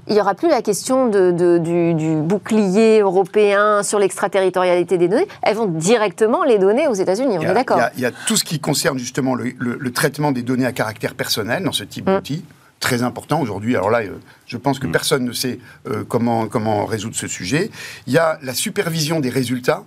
[0.07, 5.27] il n'y aura plus la question de, du, bouclier européen sur l'extraterritorialité des données.
[5.43, 8.43] Elles vont directement les donner aux États-Unis, on est d'accord Il y, a tout ce
[8.43, 12.15] qui concerne justement le, traitement des données à caractère personnel dans ce type mm.
[12.15, 12.43] d'outil
[12.79, 13.75] très important aujourd'hui.
[13.75, 14.13] Alors là, euh,
[14.47, 14.91] je pense que mm.
[14.91, 15.59] personne ne sait
[16.07, 17.69] comment, comment résoudre ce sujet.
[18.07, 19.83] Il y a la supervision des résultats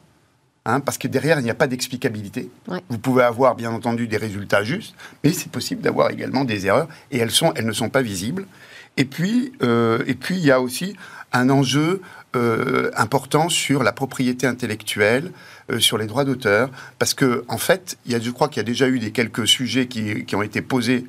[0.64, 2.48] Hein, parce que derrière, il n'y a pas d'explicabilité.
[2.88, 4.94] Vous pouvez avoir, bien entendu, des résultats justes,
[5.24, 8.46] mais c'est possible d'avoir également des erreurs, et elles, sont, elles ne sont pas visibles.
[8.96, 10.94] Et puis, euh, et puis il y a aussi
[11.32, 12.00] un enjeu
[12.36, 15.32] euh, important sur la propriété intellectuelle,
[15.72, 16.70] euh, sur les droits d'auteur,
[17.00, 19.10] parce que en fait, il y a, je crois qu'il y a déjà eu des
[19.10, 21.06] quelques sujets qui, qui ont été posés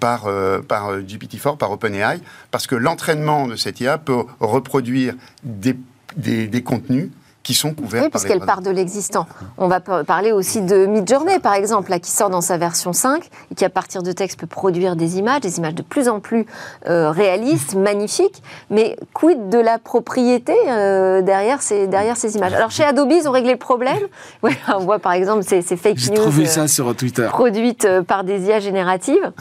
[0.00, 0.28] par,
[0.66, 5.76] par GPT-4, par OpenAI, parce que l'entraînement de cette IA peut reproduire des,
[6.16, 7.10] des, des contenus
[7.44, 9.26] qui sont couverts oui, puisqu'elle part de l'existant.
[9.58, 13.28] On va parler aussi de Midjourney, par exemple, là, qui sort dans sa version 5
[13.52, 16.20] et qui, à partir de texte, peut produire des images, des images de plus en
[16.20, 16.46] plus
[16.88, 18.42] euh, réalistes, magnifiques.
[18.70, 22.54] Mais quid de la propriété euh, derrière, ces, derrière ces images?
[22.54, 24.02] Alors, chez Adobe, ils ont réglé le problème.
[24.42, 26.16] on voit, par exemple, ces, fake news.
[26.16, 27.28] trouvé ça sur Twitter.
[27.28, 29.32] Produites euh, par des IA génératives.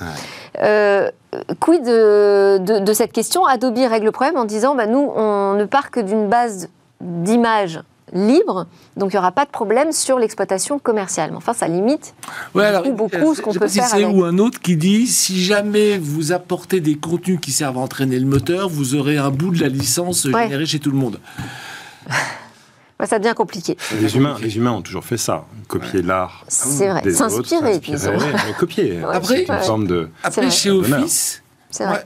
[1.60, 3.46] quid de, de, cette question?
[3.46, 6.68] Adobe règle le problème en disant bah, nous, on ne part que d'une base
[7.00, 7.80] d'images
[8.14, 11.32] libre, donc il n'y aura pas de problème sur l'exploitation commerciale.
[11.32, 12.14] Mais enfin, ça limite
[12.54, 13.88] beaucoup ce qu'on peut faire.
[13.88, 17.82] C'est ou un autre qui dit si jamais vous apportez des contenus qui servent à
[17.82, 21.20] entraîner le moteur, vous aurez un bout de la licence générée chez tout le monde.
[23.06, 23.78] ça devient compliqué.
[24.00, 26.46] Les humains, les humains ont toujours fait ça, copier l'art.
[26.48, 27.82] C'est vrai, s'inspirer,
[28.58, 29.02] copier.
[29.12, 31.44] Après, de, après chez Office,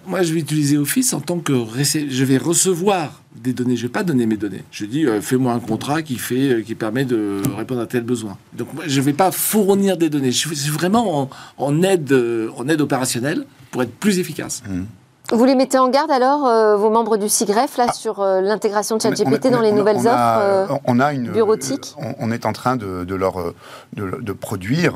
[0.07, 3.75] moi, je vais utiliser Office en tant que je vais recevoir des données.
[3.75, 4.63] Je vais pas donner mes données.
[4.71, 8.03] Je dis euh, fais-moi un contrat qui fait euh, qui permet de répondre à tel
[8.03, 8.37] besoin.
[8.53, 10.31] Donc je vais pas fournir des données.
[10.31, 14.63] Je suis vraiment en, aide euh, en aide opérationnelle pour être plus efficace.
[14.67, 14.83] Mmh.
[15.31, 17.93] Vous les mettez en garde alors, euh, vos membres du CIGREF, là, ah.
[17.93, 22.31] sur euh, l'intégration de ChatGPT dans les nouvelles offres euh, on a une, bureautiques on,
[22.31, 23.53] est en train de, leur
[23.93, 24.95] de, produire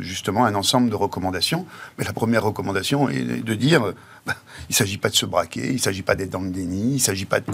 [0.00, 1.66] justement un ensemble de recommandations.
[1.98, 3.92] Mais la première recommandation est de dire
[4.26, 4.34] bah,
[4.68, 6.90] il ne s'agit pas de se braquer, il ne s'agit pas d'être dans le déni,
[6.90, 7.46] il ne s'agit pas de,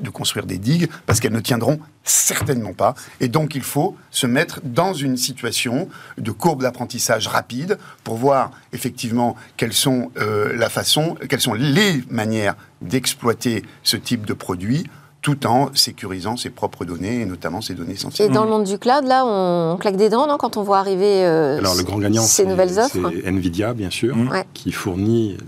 [0.00, 2.94] de, construire des digues, parce qu'elles ne tiendront certainement pas.
[3.20, 8.50] Et donc il faut se mettre dans une situation de courbe d'apprentissage rapide pour voir
[8.72, 11.61] effectivement quelles sont la façon, quelles sont les
[12.10, 14.84] manières d'exploiter ce type de produit
[15.22, 18.28] tout en sécurisant ses propres données, et notamment ses données sensibles.
[18.28, 20.78] Et dans le monde du cloud, là, on claque des dents, non, quand on voit
[20.78, 24.16] arriver euh, Alors, le grand gagnant, ces nouvelles offres C'est NVIDIA, bien sûr,
[24.52, 25.38] qui fournit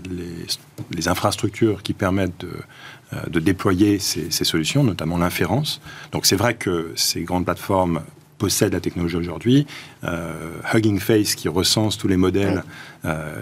[0.95, 2.51] les, infrastructures qui permettent de,
[3.13, 5.81] euh, de déployer ces, ces, solutions, notamment l'inférence.
[6.13, 7.99] Donc, c'est vrai que ces grandes plateformes
[8.37, 9.65] possède la technologie aujourd'hui.
[10.03, 10.33] Euh,
[10.73, 12.63] Hugging Face qui recense tous les modèles
[13.05, 13.33] euh,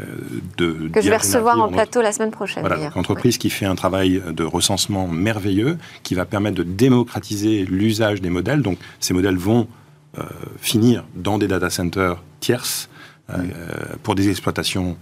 [0.57, 2.65] de que je vais recevoir en plateau la semaine prochaine.
[2.65, 8.21] Voilà, entreprise qui fait un travail de recensement merveilleux, qui va permettre de démocratiser l'usage
[8.21, 8.61] des modèles.
[8.61, 9.67] Donc ces modèles vont
[10.17, 10.23] euh,
[10.59, 12.89] finir dans des data centers tierces.
[14.03, 14.97] pour des exploitations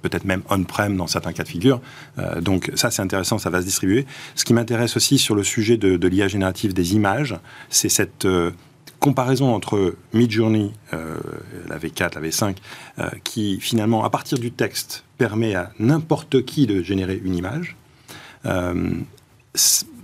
[0.00, 1.80] peut-être même on-prem dans certains cas de figure.
[2.40, 4.06] donc ça c'est intéressant, ça va se distribuer.
[4.36, 7.34] Ce qui m'intéresse aussi sur le sujet de, de l'IA générative des images,
[7.68, 8.24] c'est cette
[9.06, 11.16] comparaison entre Midjourney, euh,
[11.68, 12.56] la V4, la V5,
[12.98, 17.76] euh, qui finalement, à partir du texte, permet à n'importe qui de générer une image,
[18.46, 18.94] euh,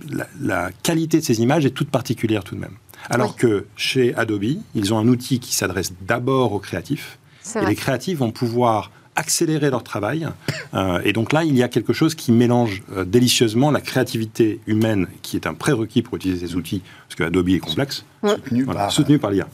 [0.09, 2.77] la, la, qualité de ces images est toute particulière tout de même.
[3.09, 3.35] Alors oui.
[3.39, 7.67] que chez Adobe, ils ont un outil qui s'adresse d'abord aux créatifs, et vrai.
[7.67, 10.27] les créatifs vont pouvoir accélérer leur travail.
[10.73, 14.59] Euh, et donc là, il y a quelque chose qui mélange euh, délicieusement la créativité
[14.67, 18.63] humaine, qui est un prérequis pour utiliser ces outils, parce que Adobe est complexe, soutenu,
[18.63, 19.47] voilà, par, soutenu par l'IA.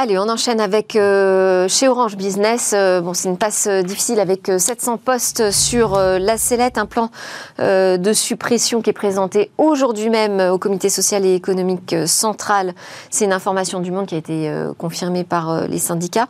[0.00, 2.72] Allez, on enchaîne avec euh, chez Orange Business.
[2.72, 7.10] Euh, bon, c'est une passe euh, difficile avec 700 postes sur la sellette, un plan
[7.58, 12.74] de suppression qui est présenté aujourd'hui même au Comité social et économique central.
[13.10, 16.28] C'est une information du Monde qui a été confirmée par les syndicats.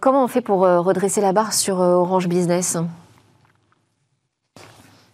[0.00, 2.76] Comment on fait pour redresser la barre sur Orange Business?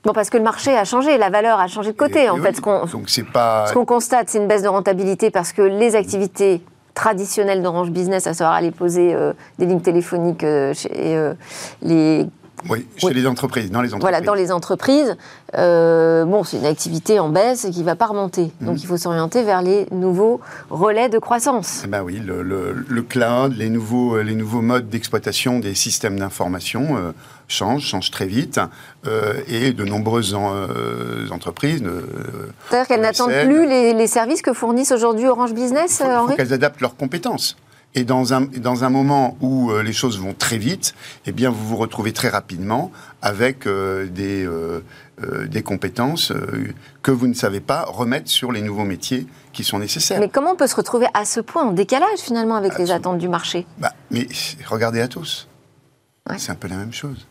[0.04, 2.24] Bon, parce que le marché a changé, la valeur a changé de côté.
[2.24, 5.52] Et, en et fait, oui, ce qu'on qu constate, c'est une baisse de rentabilité parce
[5.52, 6.62] que les activités
[6.94, 11.34] traditionnelles d'Orange Business, à savoir aller poser euh, des lignes téléphoniques euh, chez euh,
[11.82, 12.26] les
[12.68, 13.14] oui, chez oui.
[13.14, 14.02] les entreprises, dans les entreprises.
[14.02, 15.16] Voilà, dans les entreprises.
[15.56, 18.52] Euh, bon, c'est une activité en baisse qui ne va pas remonter.
[18.60, 18.66] Mmh.
[18.66, 20.40] Donc il faut s'orienter vers les nouveaux
[20.70, 21.82] relais de croissance.
[21.84, 26.18] Eh ben oui, le, le, le, cloud, les nouveaux, les nouveaux modes d'exploitation des systèmes
[26.18, 27.12] d'information euh,
[27.46, 28.60] changent, changent très vite.
[29.06, 30.52] Euh, et de nombreuses en,
[31.30, 31.82] entreprises.
[32.68, 36.30] C'est-à-dire qu'elles n'attendent plus les, les, services que fournissent aujourd'hui Orange Business, Il faut, Henri
[36.32, 37.56] faut qu'elles adaptent leurs compétences.
[37.94, 40.94] Et dans un, dans un moment où euh, les choses vont très vite,
[41.26, 44.82] eh bien, vous vous retrouvez très rapidement avec euh, des, euh,
[45.46, 46.32] des compétences
[47.02, 50.20] que vous ne savez pas remettre sur les nouveaux métiers qui sont nécessaires.
[50.20, 52.92] Mais comment on peut se retrouver à ce point en décalage finalement avec Absolument.
[52.92, 53.66] les attentes du marché?
[53.78, 54.28] Bah, Mais
[54.66, 55.48] regardez à tous.
[56.28, 56.36] Ouais.
[56.38, 57.26] C'est un peu la même chose.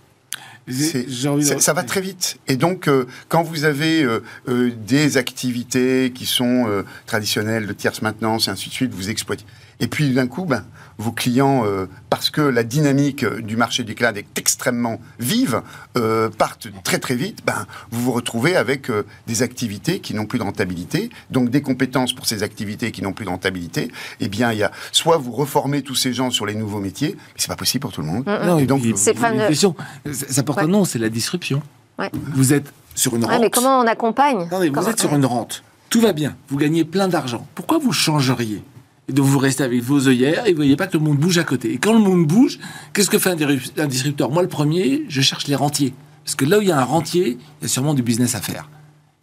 [1.60, 2.38] ça va très vite.
[2.48, 8.02] Et donc, euh, quand vous avez euh, euh, des activités qui sont traditionnelles de tierce
[8.02, 9.46] maintenance et ainsi de suite, vous exploitez.
[9.80, 10.64] Et puis d'un coup, ben,
[10.98, 15.62] vos clients, euh, parce que la dynamique du marché du cloud est extrêmement vive,
[15.98, 20.26] euh, partent très très vite, ben, vous vous retrouvez avec euh, des activités qui n'ont
[20.26, 23.92] plus de rentabilité, donc des compétences pour ces activités qui n'ont plus de rentabilité.
[24.20, 27.16] Eh bien, il y a soit vous reformez tous ces gens sur les nouveaux métiers,
[27.16, 28.24] mais c'est pas possible pour tout le monde.
[28.26, 28.46] Mm -hmm.
[28.48, 29.76] Non, et donc, c'est pas une question.
[30.12, 30.66] Ça porte ouais.
[30.66, 31.62] un nom, c'est la disruption.
[32.00, 32.10] Ouais.
[32.40, 33.34] Vous êtes sur une rente.
[33.34, 34.42] Ouais, mais comment on accompagne?
[34.42, 34.82] Attendez, comment...
[34.82, 35.64] vous êtes sur une rente.
[35.90, 36.36] Tout va bien.
[36.50, 37.44] Vous gagnez plein d'argent.
[37.56, 38.62] Pourquoi vous changeriez?
[39.10, 41.38] Et donc vous restez avec vos œillères et vous voyez pas que le monde bouge
[41.38, 41.74] à côté.
[41.74, 42.60] Et quand le monde bouge,
[42.94, 43.36] qu'est-ce que fait
[43.78, 44.32] un disrupteur?
[44.32, 45.94] Moi, le premier, je cherche les rentiers.
[46.26, 48.36] Parce que là où il y a un rentier, il y a sûrement du business
[48.36, 48.70] à faire.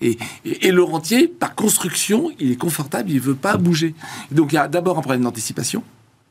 [0.01, 3.95] Et, et, le rentier, par construction, il est confortable, il ne veut pas bouger.
[4.33, 5.83] Donc il y a d'abord un problème d'anticipation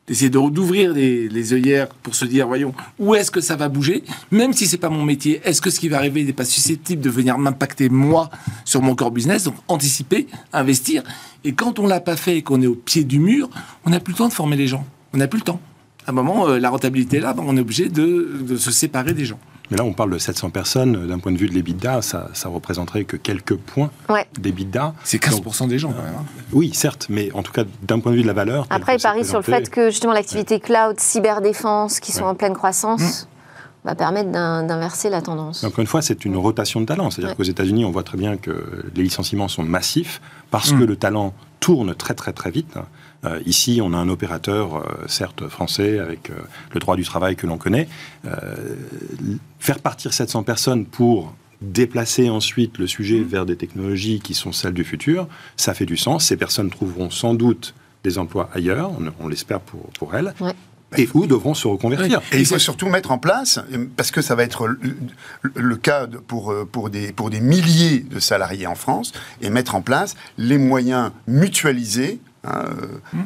[0.08, 4.04] d'essayer d'ouvrir les, les, œillères pour se dire, voyons, où est-ce que ça va bouger?
[4.32, 7.02] Même si c'est pas mon métier, est-ce que ce qui va arriver n'est pas susceptible
[7.02, 8.30] de venir m'impacter, moi,
[8.66, 9.44] sur mon core business?
[9.46, 11.04] Donc, anticiper, investir.
[11.44, 13.50] Et quand on l'a pas fait et qu'on est au pied du mur,
[13.86, 14.86] on n'a plus le temps de former les gens.
[15.14, 15.62] On n'a plus le temps.
[16.06, 19.26] À un moment, euh, la rentabilité est là, on est obligé de se séparer des
[19.26, 19.40] gens.
[19.72, 21.08] Mais là, on parle de 700 personnes.
[21.08, 24.28] D'un point de vue de l'EBITDA, ça, ça représenterait que quelques points ouais.
[24.38, 24.94] d'EBITDA.
[25.04, 26.16] C'est 15% Donc, des gens, quand même.
[26.16, 26.26] Hein.
[26.52, 28.68] Oui, certes, mais en tout cas, d'un point de vue de la valeur.
[28.70, 32.30] Après, il parie sur le fait que justement l'activité cloud, cyberdéfense, qui sont ouais.
[32.30, 33.88] en pleine croissance, mmh.
[33.88, 35.64] va permettre d'inverser la tendance.
[35.64, 37.10] Encore une fois, c'est une rotation de talent.
[37.10, 37.36] C'est-à-dire ouais.
[37.36, 40.22] qu'aux États-Unis, on voit très bien que les licenciements sont massifs
[40.52, 40.80] parce mmh.
[40.80, 42.76] que le talent tourne très, très, très vite.
[43.26, 46.34] Euh, ici, on a un opérateur, euh, certes français, avec euh,
[46.74, 47.88] le droit du travail que l'on connaît.
[49.60, 53.24] faire partir 700 personnes pour déplacer ensuite le sujet mmh.
[53.24, 56.26] vers des technologies qui sont celles du futur, ça fait du sens.
[56.26, 60.34] Ces personnes trouveront sans doute des emplois ailleurs, on, on l'espère pour, pour elles.
[60.40, 60.54] Ouais
[60.96, 62.22] et où devront se reconvertir.
[62.32, 63.60] Et il faut surtout mettre en place,
[63.98, 64.96] parce que ça va être le,
[65.56, 69.82] le cas pour, pour, des, pour des milliers de salariés en France, et mettre en
[69.82, 72.66] place les moyens mutualisés Hein,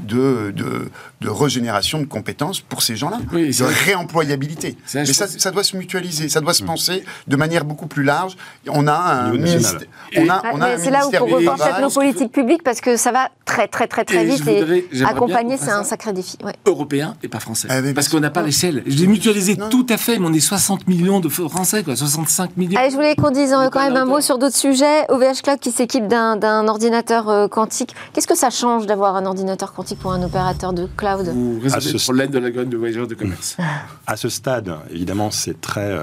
[0.07, 4.77] de, de, de, régénération de compétences pour ces gens-là, oui, de réemployabilité.
[4.93, 8.37] Mais ça, ça, doit se mutualiser, ça doit se penser de manière beaucoup plus large.
[8.69, 9.79] On a un ministère.
[10.15, 12.79] On a, on a c'est là où il faut revoir peut-être nos politiques publiques parce
[12.79, 16.37] que ça va très très très très et vite et accompagner c'est un sacré défi.
[16.43, 16.53] Ouais.
[16.67, 17.67] Européen et pas français.
[17.71, 18.83] Ah, parce qu'on n'a pas l'échelle.
[18.85, 19.69] Je l'ai mutualisé non.
[19.69, 22.79] tout à fait, mais on est 60 millions de Français, quoi, 65 millions.
[22.79, 25.05] Allez, je voulais qu'on dise quand même un mot sur d'autres sujets.
[25.09, 27.95] OVH Cloud qui s'équipe d'un ordinateur euh, quantique.
[28.13, 31.93] Qu'est-ce que ça change d'avoir un ordinateur quantique pour un opérateur de cloud Vous résolvez
[31.93, 33.57] le problème de la de voyageurs de commerce.
[34.05, 35.97] À ce stade, évidemment, c'est très,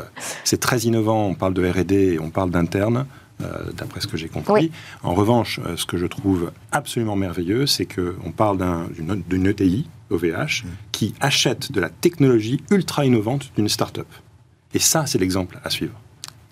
[0.45, 1.27] c'est très innovant.
[1.27, 3.07] On parle de R&D et on parle d'interne.
[3.43, 4.53] Euh, d'après ce que j'ai compris.
[4.53, 4.73] Oui.
[5.03, 8.59] En revanche, euh, ce que je trouve absolument merveilleux, c'est qu'on parle
[9.29, 10.69] d'une ETI, OVH, mmh.
[10.93, 14.07] qui achète de la technologie ultra innovante d'une start-up.
[14.73, 15.95] Et ça, c'est l'exemple à suivre.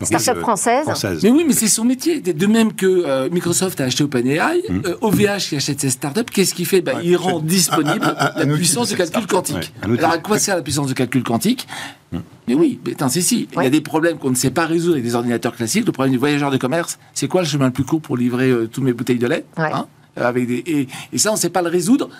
[0.00, 0.87] Start-up française.
[1.22, 2.20] Mais oui, mais c'est son métier.
[2.20, 4.62] De même que euh, Microsoft a acheté OpenAI,
[5.00, 5.26] OVH mm.
[5.28, 6.81] euh, qui achète ses startups, qu'est-ce qu'il fait?
[6.81, 9.72] Ben, Il rend disponible la puissance de calcul quantique.
[9.83, 11.66] Alors à quoi sert la puissance de calcul quantique?
[12.11, 12.18] Mm.
[12.48, 13.48] Mais oui, mais attends, c'est si.
[13.57, 15.87] Il y a des problèmes qu'on ne sait pas résoudre avec des ordinateurs classiques.
[15.87, 18.50] Le problème du voyageur de commerce, c'est quoi le chemin le plus court pour livrer
[18.50, 21.48] euh, toutes mes bouteilles de lait hein avec des, et, et ça, on ne sait
[21.48, 22.11] pas le résoudre.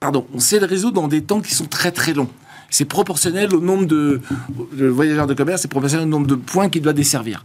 [0.00, 2.28] Pardon, on sait le résoudre dans des temps qui sont très très longs
[2.70, 4.20] c'est proportionnel au nombre de,
[4.72, 7.44] voyageurs de commerce, c'est proportionnel au nombre de points qu'il doit desservir.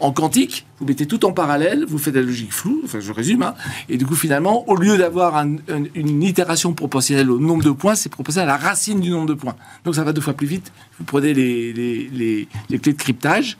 [0.00, 3.42] En quantique, vous mettez tout en parallèle, vous faites la logique floue, enfin je résume,
[3.42, 3.54] hein,
[3.88, 8.08] et du coup finalement, au lieu d'avoir une itération proportionnelle au nombre de points, c'est
[8.08, 9.56] proportionnel à la racine du nombre de points.
[9.84, 10.72] Donc ça va deux fois plus vite.
[10.98, 13.58] Vous prenez les, clés de cryptage,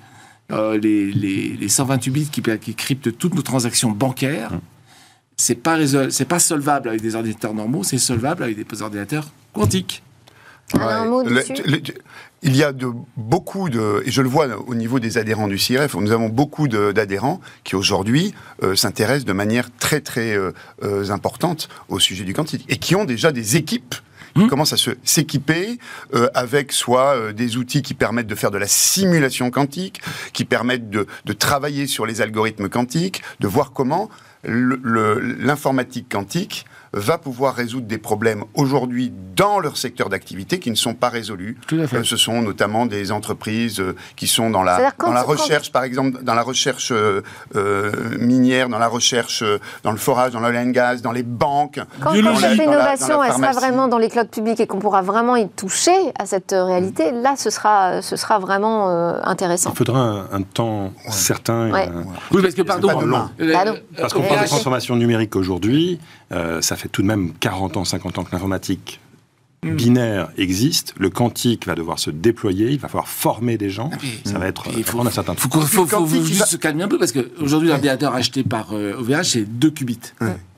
[0.51, 4.53] euh, les, 128 bits qui, cryptent toutes nos transactions bancaires.
[5.37, 5.79] C'est pas,
[6.29, 10.03] pas solvable avec des ordinateurs normaux, c'est solvable avec des ordinateurs quantiques
[12.43, 15.59] il y a de, beaucoup de, et je le vois au niveau des adhérents du
[15.59, 21.11] CIRF, nous avons beaucoup d'adhérents qui aujourd'hui euh, s'intéressent de manière très très euh, euh,
[21.11, 23.95] importante au sujet du quantique et qui ont déjà des équipes
[24.35, 24.49] qui mmh.
[24.49, 25.79] commencent à se s'équiper
[26.33, 30.01] avec soit des outils qui permettent de faire de la simulation quantique,
[30.33, 34.09] qui permettent de, de travailler sur les algorithmes quantiques, de voir comment
[34.43, 40.95] l'informatique quantique va pouvoir résoudre des problèmes aujourd'hui dans leur secteur d'activité qui ne sont
[40.95, 41.57] pas résolus.
[41.73, 45.85] Euh, ce sont notamment des entreprises euh, qui sont dans la, dans la recherche, par
[45.85, 47.23] exemple, dans la recherche euh,
[48.19, 49.43] minière, dans la recherche,
[49.83, 51.81] dans le forage, dans l'oil and gas, dans les banques.
[52.01, 55.37] Quand, quand cette innovation, elle sera vraiment dans les clouds publics et qu'on pourra vraiment
[55.37, 58.89] y toucher à cette réalité, là, ce sera, ce sera vraiment
[59.25, 59.71] intéressant.
[59.73, 61.71] Il faudra un, temps certain.
[62.33, 62.89] Oui, parce que, pardon,
[63.99, 65.99] parce qu'on parle de transformation numérique aujourd'hui,
[66.61, 69.01] ça fait tout de même 40 ans, 50 ans que l'informatique
[69.65, 69.75] hmm.
[69.75, 73.99] binaire existe, le quantique va devoir se déployer, il va falloir former des gens, ah,
[74.25, 75.43] ça va être il faut, un certain temps.
[75.45, 79.23] Il faut, faut, juste se calmer un peu parce qu'aujourd'hui l'ordinateur acheté par OVH euh,
[79.23, 80.01] c'est 2 qubits.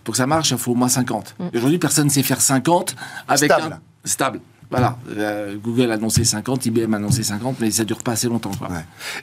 [0.05, 1.35] Pour que ça marche, il faut au moins 50.
[1.39, 1.49] Hmm.
[1.55, 2.95] Aujourd'hui, personne ne sait faire 50
[3.27, 3.73] avec stable.
[3.73, 4.41] un stable.
[4.75, 8.29] Voilà, euh, Google a annoncé 50, IBM a annoncé 50, mais ça dure pas assez
[8.29, 8.51] longtemps.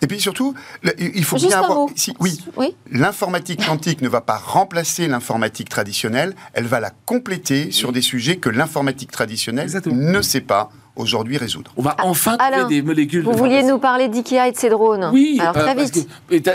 [0.02, 0.54] Et puis surtout,
[0.98, 1.88] il faut bien avoir.
[2.20, 2.76] oui, oui.
[2.90, 8.38] l'informatique quantique ne va pas remplacer l'informatique traditionnelle, elle va la compléter sur des sujets
[8.38, 11.71] que l'informatique traditionnelle ne sait pas aujourd'hui résoudre.
[11.77, 13.23] On va enfin trouver des molécules.
[13.23, 16.08] Vous vouliez nous parler d'IKEA et de ses drones Oui, Alors, très vite.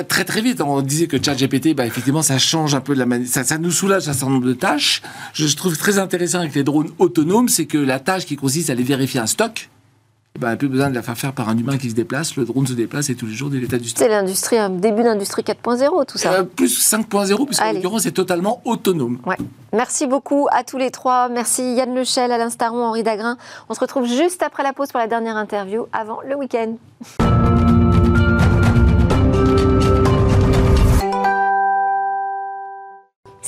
[0.08, 3.06] très très vite, on disait que ChatGPT, bah, effectivement, ça change un peu de la
[3.06, 5.02] manière, ça, nous soulage un certain nombre de tâches.
[5.32, 8.72] Je, trouve très intéressant avec les drones autonomes, c'est que la tâche qui consiste à
[8.72, 9.70] aller vérifier un stock,
[10.38, 12.36] ben, plus besoin de la faire faire par un humain qui se déplace.
[12.36, 14.04] Le drone se déplace et tous les jours de l'état du stock.
[14.04, 16.32] C'est l'industrie, un début d'industrie 4.0, tout ça.
[16.32, 19.18] Euh, plus 5.0, puisqu'en l'occurrence, c'est totalement autonome.
[19.26, 19.36] Ouais.
[19.72, 21.28] Merci beaucoup à tous les trois.
[21.28, 23.36] Merci Yann Lechel, Alain Staron, Henri Dagrin.
[23.68, 26.76] On se retrouve juste après la pause pour la dernière interview avant le week-end.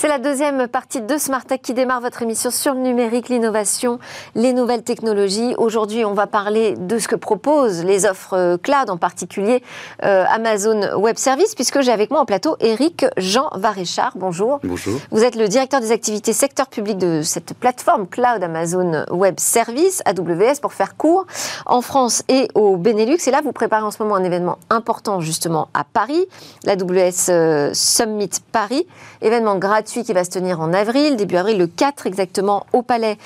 [0.01, 3.99] C'est la deuxième partie de Smart Tech qui démarre votre émission sur le numérique, l'innovation,
[4.37, 5.57] les nouvelles technologies.
[5.59, 9.61] Aujourd'hui, on va parler de ce que proposent les offres euh, cloud, en particulier
[10.05, 14.13] euh, Amazon Web Services, puisque j'ai avec moi en plateau Eric Jean Varéchard.
[14.15, 14.61] Bonjour.
[14.63, 15.01] Bonjour.
[15.11, 20.05] Vous êtes le directeur des activités secteur public de cette plateforme cloud Amazon Web Services,
[20.05, 21.27] AWS pour faire court,
[21.67, 23.19] en France et au Benelux.
[23.27, 26.29] Et là, vous préparez en ce moment un événement important justement à Paris,
[26.63, 28.87] l'AWS euh, Summit Paris,
[29.23, 33.17] événement gratuit qui va se tenir en avril, début avril, le 4 exactement, au Palais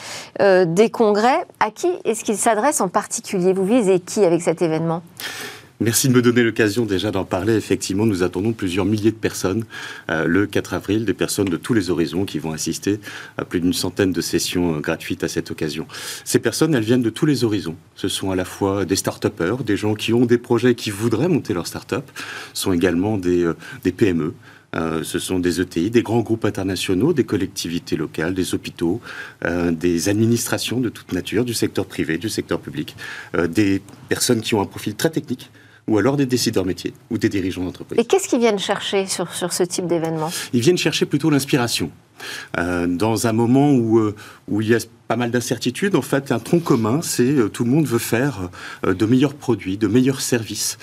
[0.41, 1.45] euh, des Congrès.
[1.61, 3.53] À qui est-ce qu'il s'adresse en particulier?
[3.53, 5.03] Vous visez qui avec cet événement?
[5.81, 7.57] Merci de me donner l'occasion déjà d'en parler.
[7.57, 9.65] Effectivement, nous attendons plusieurs milliers de personnes
[10.11, 13.01] euh, le 4 avril, des personnes de tous les horizons qui vont assister
[13.37, 15.89] à plus d'une centaine de sessions euh, gratuites à cette occasion.
[16.25, 17.75] Ces personnes, elles viennent de tous les horizons.
[17.97, 21.29] Ce sont à la fois des start-upers, des gens qui ont des projets qui voudraient
[21.29, 22.09] monter leur start-up,
[22.55, 23.53] sont également des
[23.97, 24.35] PME,
[24.75, 29.01] euh, ce sont des ETI, des grands groupes internationaux, des collectivités locales, des hôpitaux,
[29.45, 32.97] euh, des administrations de toute nature, du secteur privé, du secteur public,
[33.35, 35.51] euh, des personnes qui ont un profil très technique
[35.89, 38.01] ou alors des décideurs métiers ou des dirigeants d'entreprise.
[38.01, 40.31] Et qu'est-ce qu'ils viennent chercher sur, sur ce type d'événement?
[40.55, 41.91] Ils viennent chercher plutôt l'inspiration.
[42.57, 44.01] dans un moment où,
[44.47, 47.71] où il y a pas mal d'incertitudes, en fait, un tronc commun, c'est tout le
[47.71, 48.49] monde veut faire
[48.85, 50.79] de meilleurs produits, de meilleurs services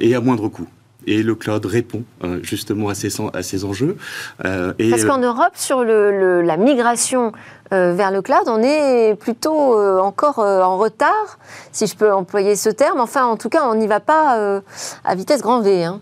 [0.00, 0.68] et à moindre coût
[1.06, 3.96] et le cloud répond euh, justement à ces, à ces enjeux.
[4.44, 7.32] Euh, et Parce qu'en Europe, sur le, la migration
[7.72, 11.38] euh, vers le cloud, on est plutôt encore en retard,
[11.72, 13.00] si je peux employer ce terme.
[13.00, 14.60] Enfin, en tout cas, on n'y va pas
[15.04, 15.84] à vitesse grand V.
[15.84, 16.00] Hein.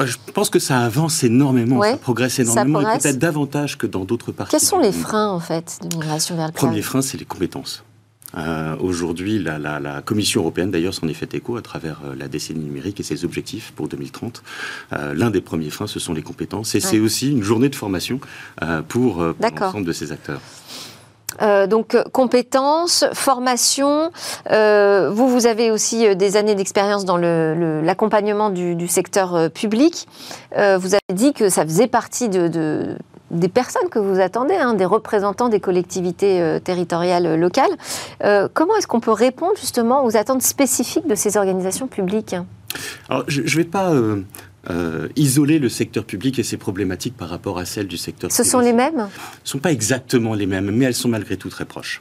[0.00, 4.32] Je pense que ça avance énormément, ça progresse énormément, et peut-être davantage que dans d'autres
[4.32, 4.50] parties.
[4.50, 6.70] Quels sont les freins, en fait, de migration vers le cloud?
[6.70, 7.84] Premier frein, c'est les compétences.
[8.80, 13.00] Aujourd'hui, la, la, Commission européenne, d'ailleurs, s'en est fait écho à travers la décennie numérique
[13.00, 14.42] et ses objectifs pour 2030.
[15.14, 16.74] L'un des premiers freins, ce sont les compétences.
[16.74, 18.20] Et c'est aussi une journée de formation
[18.88, 20.40] pour, pour l'ensemble de ces acteurs.
[21.42, 24.10] Euh, donc compétences, formation.
[24.50, 30.06] Euh, vous, vous avez aussi euh, des années d'expérience dans l'accompagnement du, secteur public.
[30.52, 32.96] vous avez dit que ça faisait partie de,
[33.34, 37.70] des personnes que vous attendez, hein, des représentants des collectivités territoriales locales.
[38.52, 42.36] comment est-ce qu'on peut répondre justement aux attentes spécifiques de ces organisations publiques?
[43.08, 43.92] Alors, je ne vais pas
[44.70, 48.44] euh, isoler le secteur public et ses problématiques par rapport à celles du secteur Ce
[48.44, 49.08] sont les mêmes?
[49.42, 52.00] Ce ne sont pas exactement les mêmes, mais elles sont malgré tout très proches.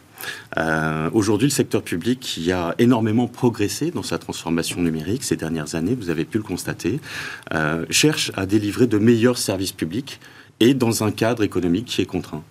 [0.57, 5.75] Euh, aujourd'hui, le secteur public qui a énormément progressé dans sa transformation numérique ces dernières
[5.75, 7.01] années, vous avez pu le constater,
[7.53, 10.21] euh, cherche à délivrer de meilleurs services publics
[10.63, 12.43] et dans un cadre économique qui est contraint.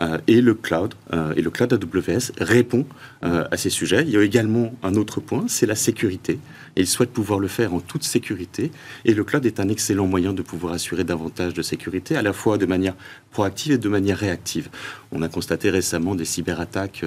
[0.00, 2.86] Euh, et le cloud, euh, et le cloud AWS répond
[3.24, 4.02] euh, à ces sujets.
[4.02, 6.40] Il y a également un autre point, c'est la sécurité.
[6.74, 8.72] Et il souhaite pouvoir le faire en toute sécurité.
[9.04, 12.32] Et le cloud est un excellent moyen de pouvoir assurer davantage de sécurité, à la
[12.32, 12.94] fois de manière
[13.30, 14.68] proactive et de manière réactive.
[15.12, 17.04] On a constaté récemment des cyberattaques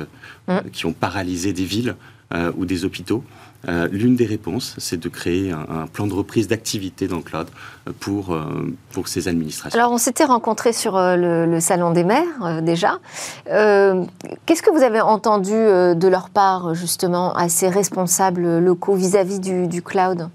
[0.48, 0.70] mmh.
[0.72, 1.96] qui ont paralysé des villes
[2.58, 3.24] ou des hôpitaux.
[3.68, 7.48] Euh, l'une des réponses, c'est de créer un, plan de reprise d'activité dans le cloud
[7.88, 9.80] euh, pour, euh, pour ces administrations.
[9.80, 13.00] Alors, on s'était rencontrés sur le, Salon des maires déjà.
[13.46, 19.68] Qu'est-ce que vous avez entendu de leur part, justement, à ces responsables locaux vis-à-vis du,
[19.68, 20.30] du cloud?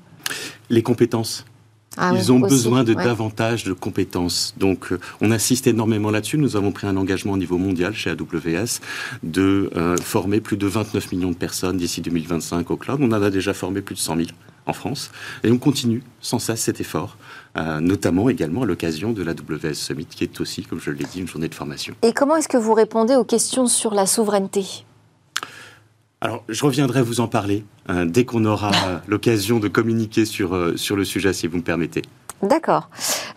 [0.71, 1.45] Les compétences.
[1.97, 4.55] Ah Ils ont besoin de davantage de compétences.
[4.57, 6.39] Donc, euh, on assiste énormément là-dessus.
[6.39, 8.81] Nous avons pris un engagement au niveau mondial chez AWS
[9.25, 13.01] de euh, former plus de 29 millions de personnes d'ici 2025 au cloud.
[13.03, 14.29] On en a déjà formé plus de 100 000
[14.67, 15.11] en France.
[15.43, 17.17] Et on continue sans cesse cet effort,
[17.57, 21.19] euh, notamment également à l'occasion de l'AWS Summit, qui est aussi, comme je l'ai dit,
[21.19, 21.95] une journée de formation.
[22.03, 24.85] Et comment est-ce que vous répondez aux questions sur la souveraineté?
[26.21, 27.65] Alors, je reviendrai vous en parler
[28.07, 28.71] dès qu'on aura
[29.09, 32.03] l'occasion de communiquer sur, euh, sur le sujet, si vous me permettez.
[32.43, 32.89] D'accord.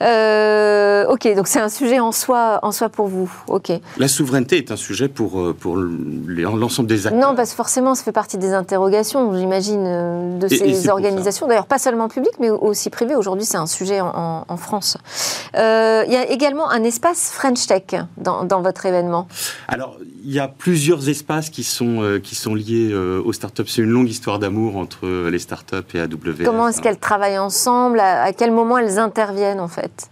[0.01, 3.31] Euh, ok, donc c'est un sujet en soi, en soi pour vous.
[3.47, 3.71] Ok.
[3.97, 7.21] La souveraineté est un sujet pour, euh, pour l'ensemble des acteurs.
[7.21, 11.47] Non, parce que forcément, ça fait partie des interrogations, j'imagine, euh, de ces organisations.
[11.47, 13.15] D'ailleurs, pas seulement publiques, mais aussi privées.
[13.15, 14.97] Aujourd'hui, c'est un sujet en, France.
[15.55, 19.27] Il y a également un espace French Tech dans, dans, votre événement.
[19.67, 23.67] Alors, il y a plusieurs espaces qui sont, qui sont liés aux startups.
[23.67, 26.43] C'est une longue histoire d'amour entre les startups et AWS.
[26.45, 27.99] Comment est-ce qu'elles travaillent ensemble?
[27.99, 30.09] À, à quel moment elles interviennent en fait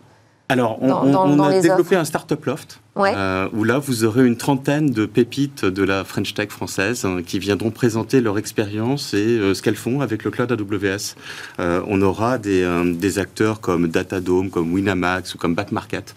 [0.52, 5.06] alors, on, a développé un Startup Loft, euh, où là, vous aurez une trentaine de
[5.06, 9.62] pépites de la French Tech française hein, qui viendront présenter leur expérience et euh, ce
[9.62, 11.16] qu'elles font avec le cloud AWS.
[11.62, 12.68] Euh, on aura des,
[13.00, 16.16] des, acteurs comme Datadome, comme Winamax ou comme Backmarket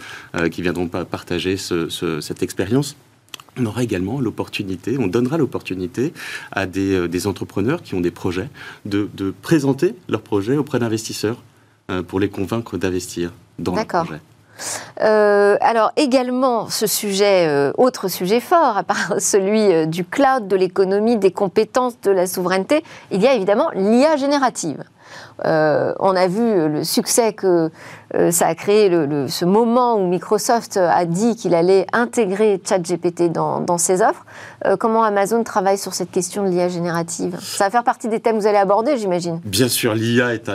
[0.50, 2.96] qui viendront partager cette expérience.
[3.56, 6.12] On aura également l'opportunité, on donnera l'opportunité
[6.50, 8.48] à des, des, entrepreneurs qui ont des projets
[8.84, 11.40] de, de présenter leurs projets auprès d'investisseurs
[12.08, 14.20] pour les convaincre d'investir dans le projet.
[15.00, 20.56] Euh, alors également ce sujet, euh, autre sujet fort, à part celui du cloud, de
[20.56, 24.84] l'économie, des compétences, de la souveraineté, il y a évidemment l'IA générative.
[25.42, 27.70] On a vu le succès que
[28.14, 28.90] euh, ça a créé
[29.28, 34.24] ce moment où Microsoft a dit qu'il allait intégrer ChatGPT dans, ses offres.
[34.64, 37.36] Euh, comment Amazon travaille sur cette question de l'IA générative?
[37.40, 39.40] Ça va faire partie des thèmes que vous allez aborder, j'imagine.
[39.44, 40.48] Bien sûr, l'IA est,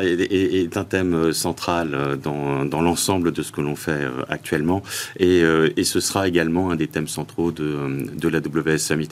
[0.78, 4.00] un thème euh, central dans, l'ensemble de ce que l'on fait
[4.30, 4.82] actuellement
[5.18, 5.42] et,
[5.76, 9.10] et, ce sera également un des thèmes centraux de, de la WS Summit.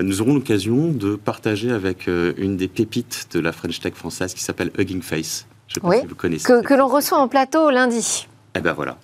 [0.00, 4.42] Nous aurons l'occasion de partager avec une des pépites de la French Tech française qui
[4.42, 5.46] s'appelle Hugging Face.
[5.82, 5.96] Oui,
[6.44, 8.28] Que, l'on reçoit en plateau lundi.
[8.54, 8.96] Eh ben voilà,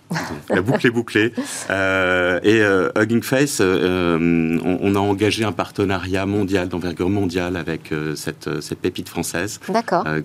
[0.49, 1.35] la boucle est bouclée.
[1.68, 7.93] Euh, et euh, Hugging Face, euh, on, a engagé un partenariat mondial, d'envergure mondiale, avec
[8.14, 9.61] cette, cette, pépite française,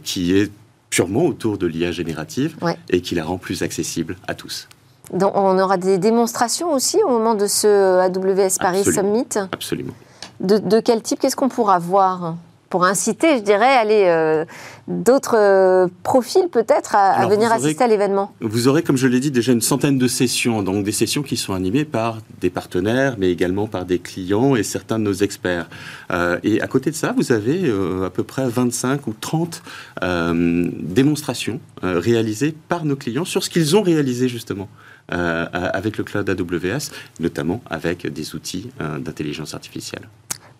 [0.03, 0.51] qui est
[0.89, 2.55] purement autour de l'IA générative
[2.89, 4.69] et qui la rend plus accessible à tous.
[5.11, 9.27] Donc on aura des démonstrations aussi au moment de ce AWS Paris Summit.
[9.51, 9.93] Absolument.
[10.39, 12.35] De, de quel type Qu'est-ce qu'on pourra voir
[12.69, 14.45] pour inciter, je dirais, aller euh,
[14.87, 19.31] d'autres euh, profils peut-être à, venir assister à l'événement Vous aurez, comme je l'ai dit,
[19.31, 23.31] déjà une centaine de sessions, donc des sessions qui sont animées par des partenaires, mais
[23.31, 25.69] également par des clients et certains de nos experts.
[26.11, 27.69] Euh, et à côté de ça, vous avez
[28.05, 29.61] à peu près 25 ou 30
[30.01, 34.69] démonstrations réalisées par nos clients sur ce qu'ils ont réalisé justement.
[35.09, 40.07] avec le cloud AWS, notamment avec des outils d'intelligence artificielle.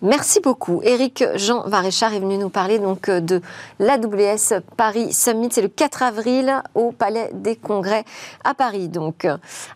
[0.01, 0.81] Merci beaucoup.
[0.83, 3.41] Eric Jean Varéchard est venu nous parler donc euh, de
[3.79, 5.49] l'AWS Paris Summit.
[5.51, 8.05] C'est le 4 avril au Palais des Congrès
[8.43, 8.89] à Paris.
[8.89, 9.27] Donc,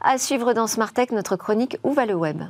[0.02, 2.44] à suivre dans Smart Tech, notre chronique Où va le web?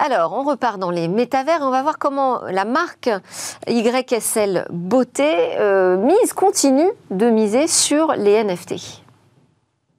[0.00, 1.58] Alors, on repart dans les métavers.
[1.60, 3.10] On va voir comment la marque
[3.68, 9.07] YSL Beauté euh, mise, continue de miser sur les NFT.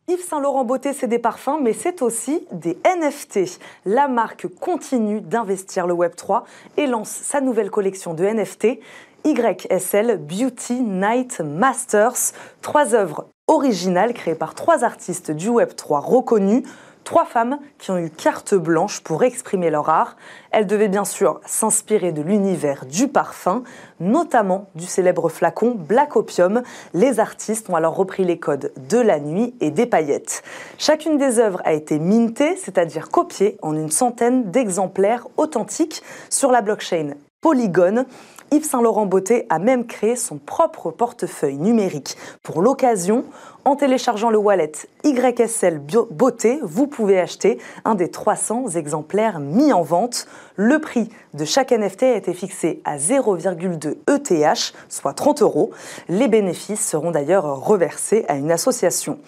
[0.09, 3.59] Yves Saint Laurent Beauté, c'est des parfums, mais c'est aussi des NFT.
[3.85, 6.45] La marque continue d'investir le Web3
[6.77, 8.79] et lance sa nouvelle collection de NFT,
[9.23, 12.33] YSL Beauty Night Masters.
[12.63, 16.63] Trois œuvres originales créées par trois artistes du Web3 reconnus
[17.09, 20.15] trois femmes qui ont eu carte blanche pour exprimer leur art.
[20.51, 23.63] Elles devaient bien sûr s'inspirer de l'univers du parfum,
[23.99, 26.61] notamment du célèbre flacon Black Opium.
[26.93, 30.43] Les artistes ont alors repris les codes de la nuit et des paillettes.
[30.77, 36.61] Chacune des œuvres a été mintée, c'est-à-dire copiée en une centaine d'exemplaires authentiques sur la
[36.61, 38.05] blockchain Polygon.
[38.51, 43.25] Yves Saint Laurent Beauté a même créé son propre portefeuille numérique pour l'occasion.
[43.63, 44.71] En téléchargeant le wallet
[45.03, 45.79] YSL
[46.09, 50.25] Beauté, vous pouvez acheter un des 300 exemplaires mis en vente.
[50.55, 55.69] Le prix de chaque NFT a été fixé à 0,2 ETH, soit 30 euros.
[56.07, 59.19] Les bénéfices seront d'ailleurs reversés à une association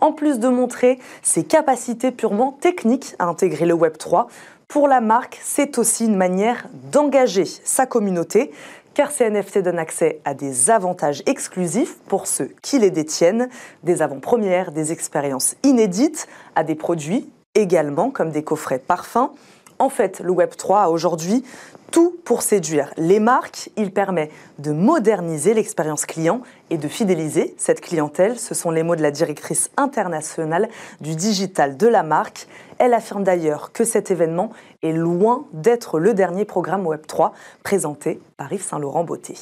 [0.00, 4.28] en plus de montrer ses capacités purement techniques à intégrer le Web 3,
[4.68, 8.52] pour la marque, c'est aussi une manière d'engager sa communauté,
[8.94, 13.48] car ces NFT donnent accès à des avantages exclusifs pour ceux qui les détiennent,
[13.82, 19.30] des avant-premières, des expériences inédites, à des produits également comme des coffrets parfums.
[19.78, 21.44] En fait, le Web3 a aujourd'hui
[21.90, 23.70] tout pour séduire les marques.
[23.76, 26.40] Il permet de moderniser l'expérience client
[26.70, 28.38] et de fidéliser cette clientèle.
[28.38, 30.68] Ce sont les mots de la directrice internationale
[31.00, 32.46] du digital de la marque.
[32.78, 34.50] Elle affirme d'ailleurs que cet événement
[34.82, 39.34] est loin d'être le dernier programme Web3 présenté par Yves Saint-Laurent Beauté.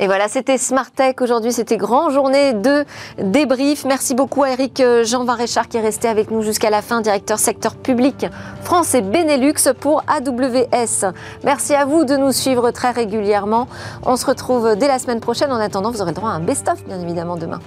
[0.00, 1.16] Et voilà, c'était Smart Tech.
[1.20, 2.84] Aujourd'hui, c'était grande journée de
[3.20, 3.84] débrief.
[3.84, 7.00] Merci beaucoup à Eric euh, Jean Varéchard qui est resté avec nous jusqu'à la fin,
[7.00, 8.26] directeur secteur public
[8.62, 11.12] France et Benelux pour AWS.
[11.44, 13.66] Merci à vous de nous suivre très régulièrement.
[14.04, 15.50] On se retrouve dès la semaine prochaine.
[15.52, 17.60] En attendant, vous aurez droit à un best-of, bien évidemment, demain.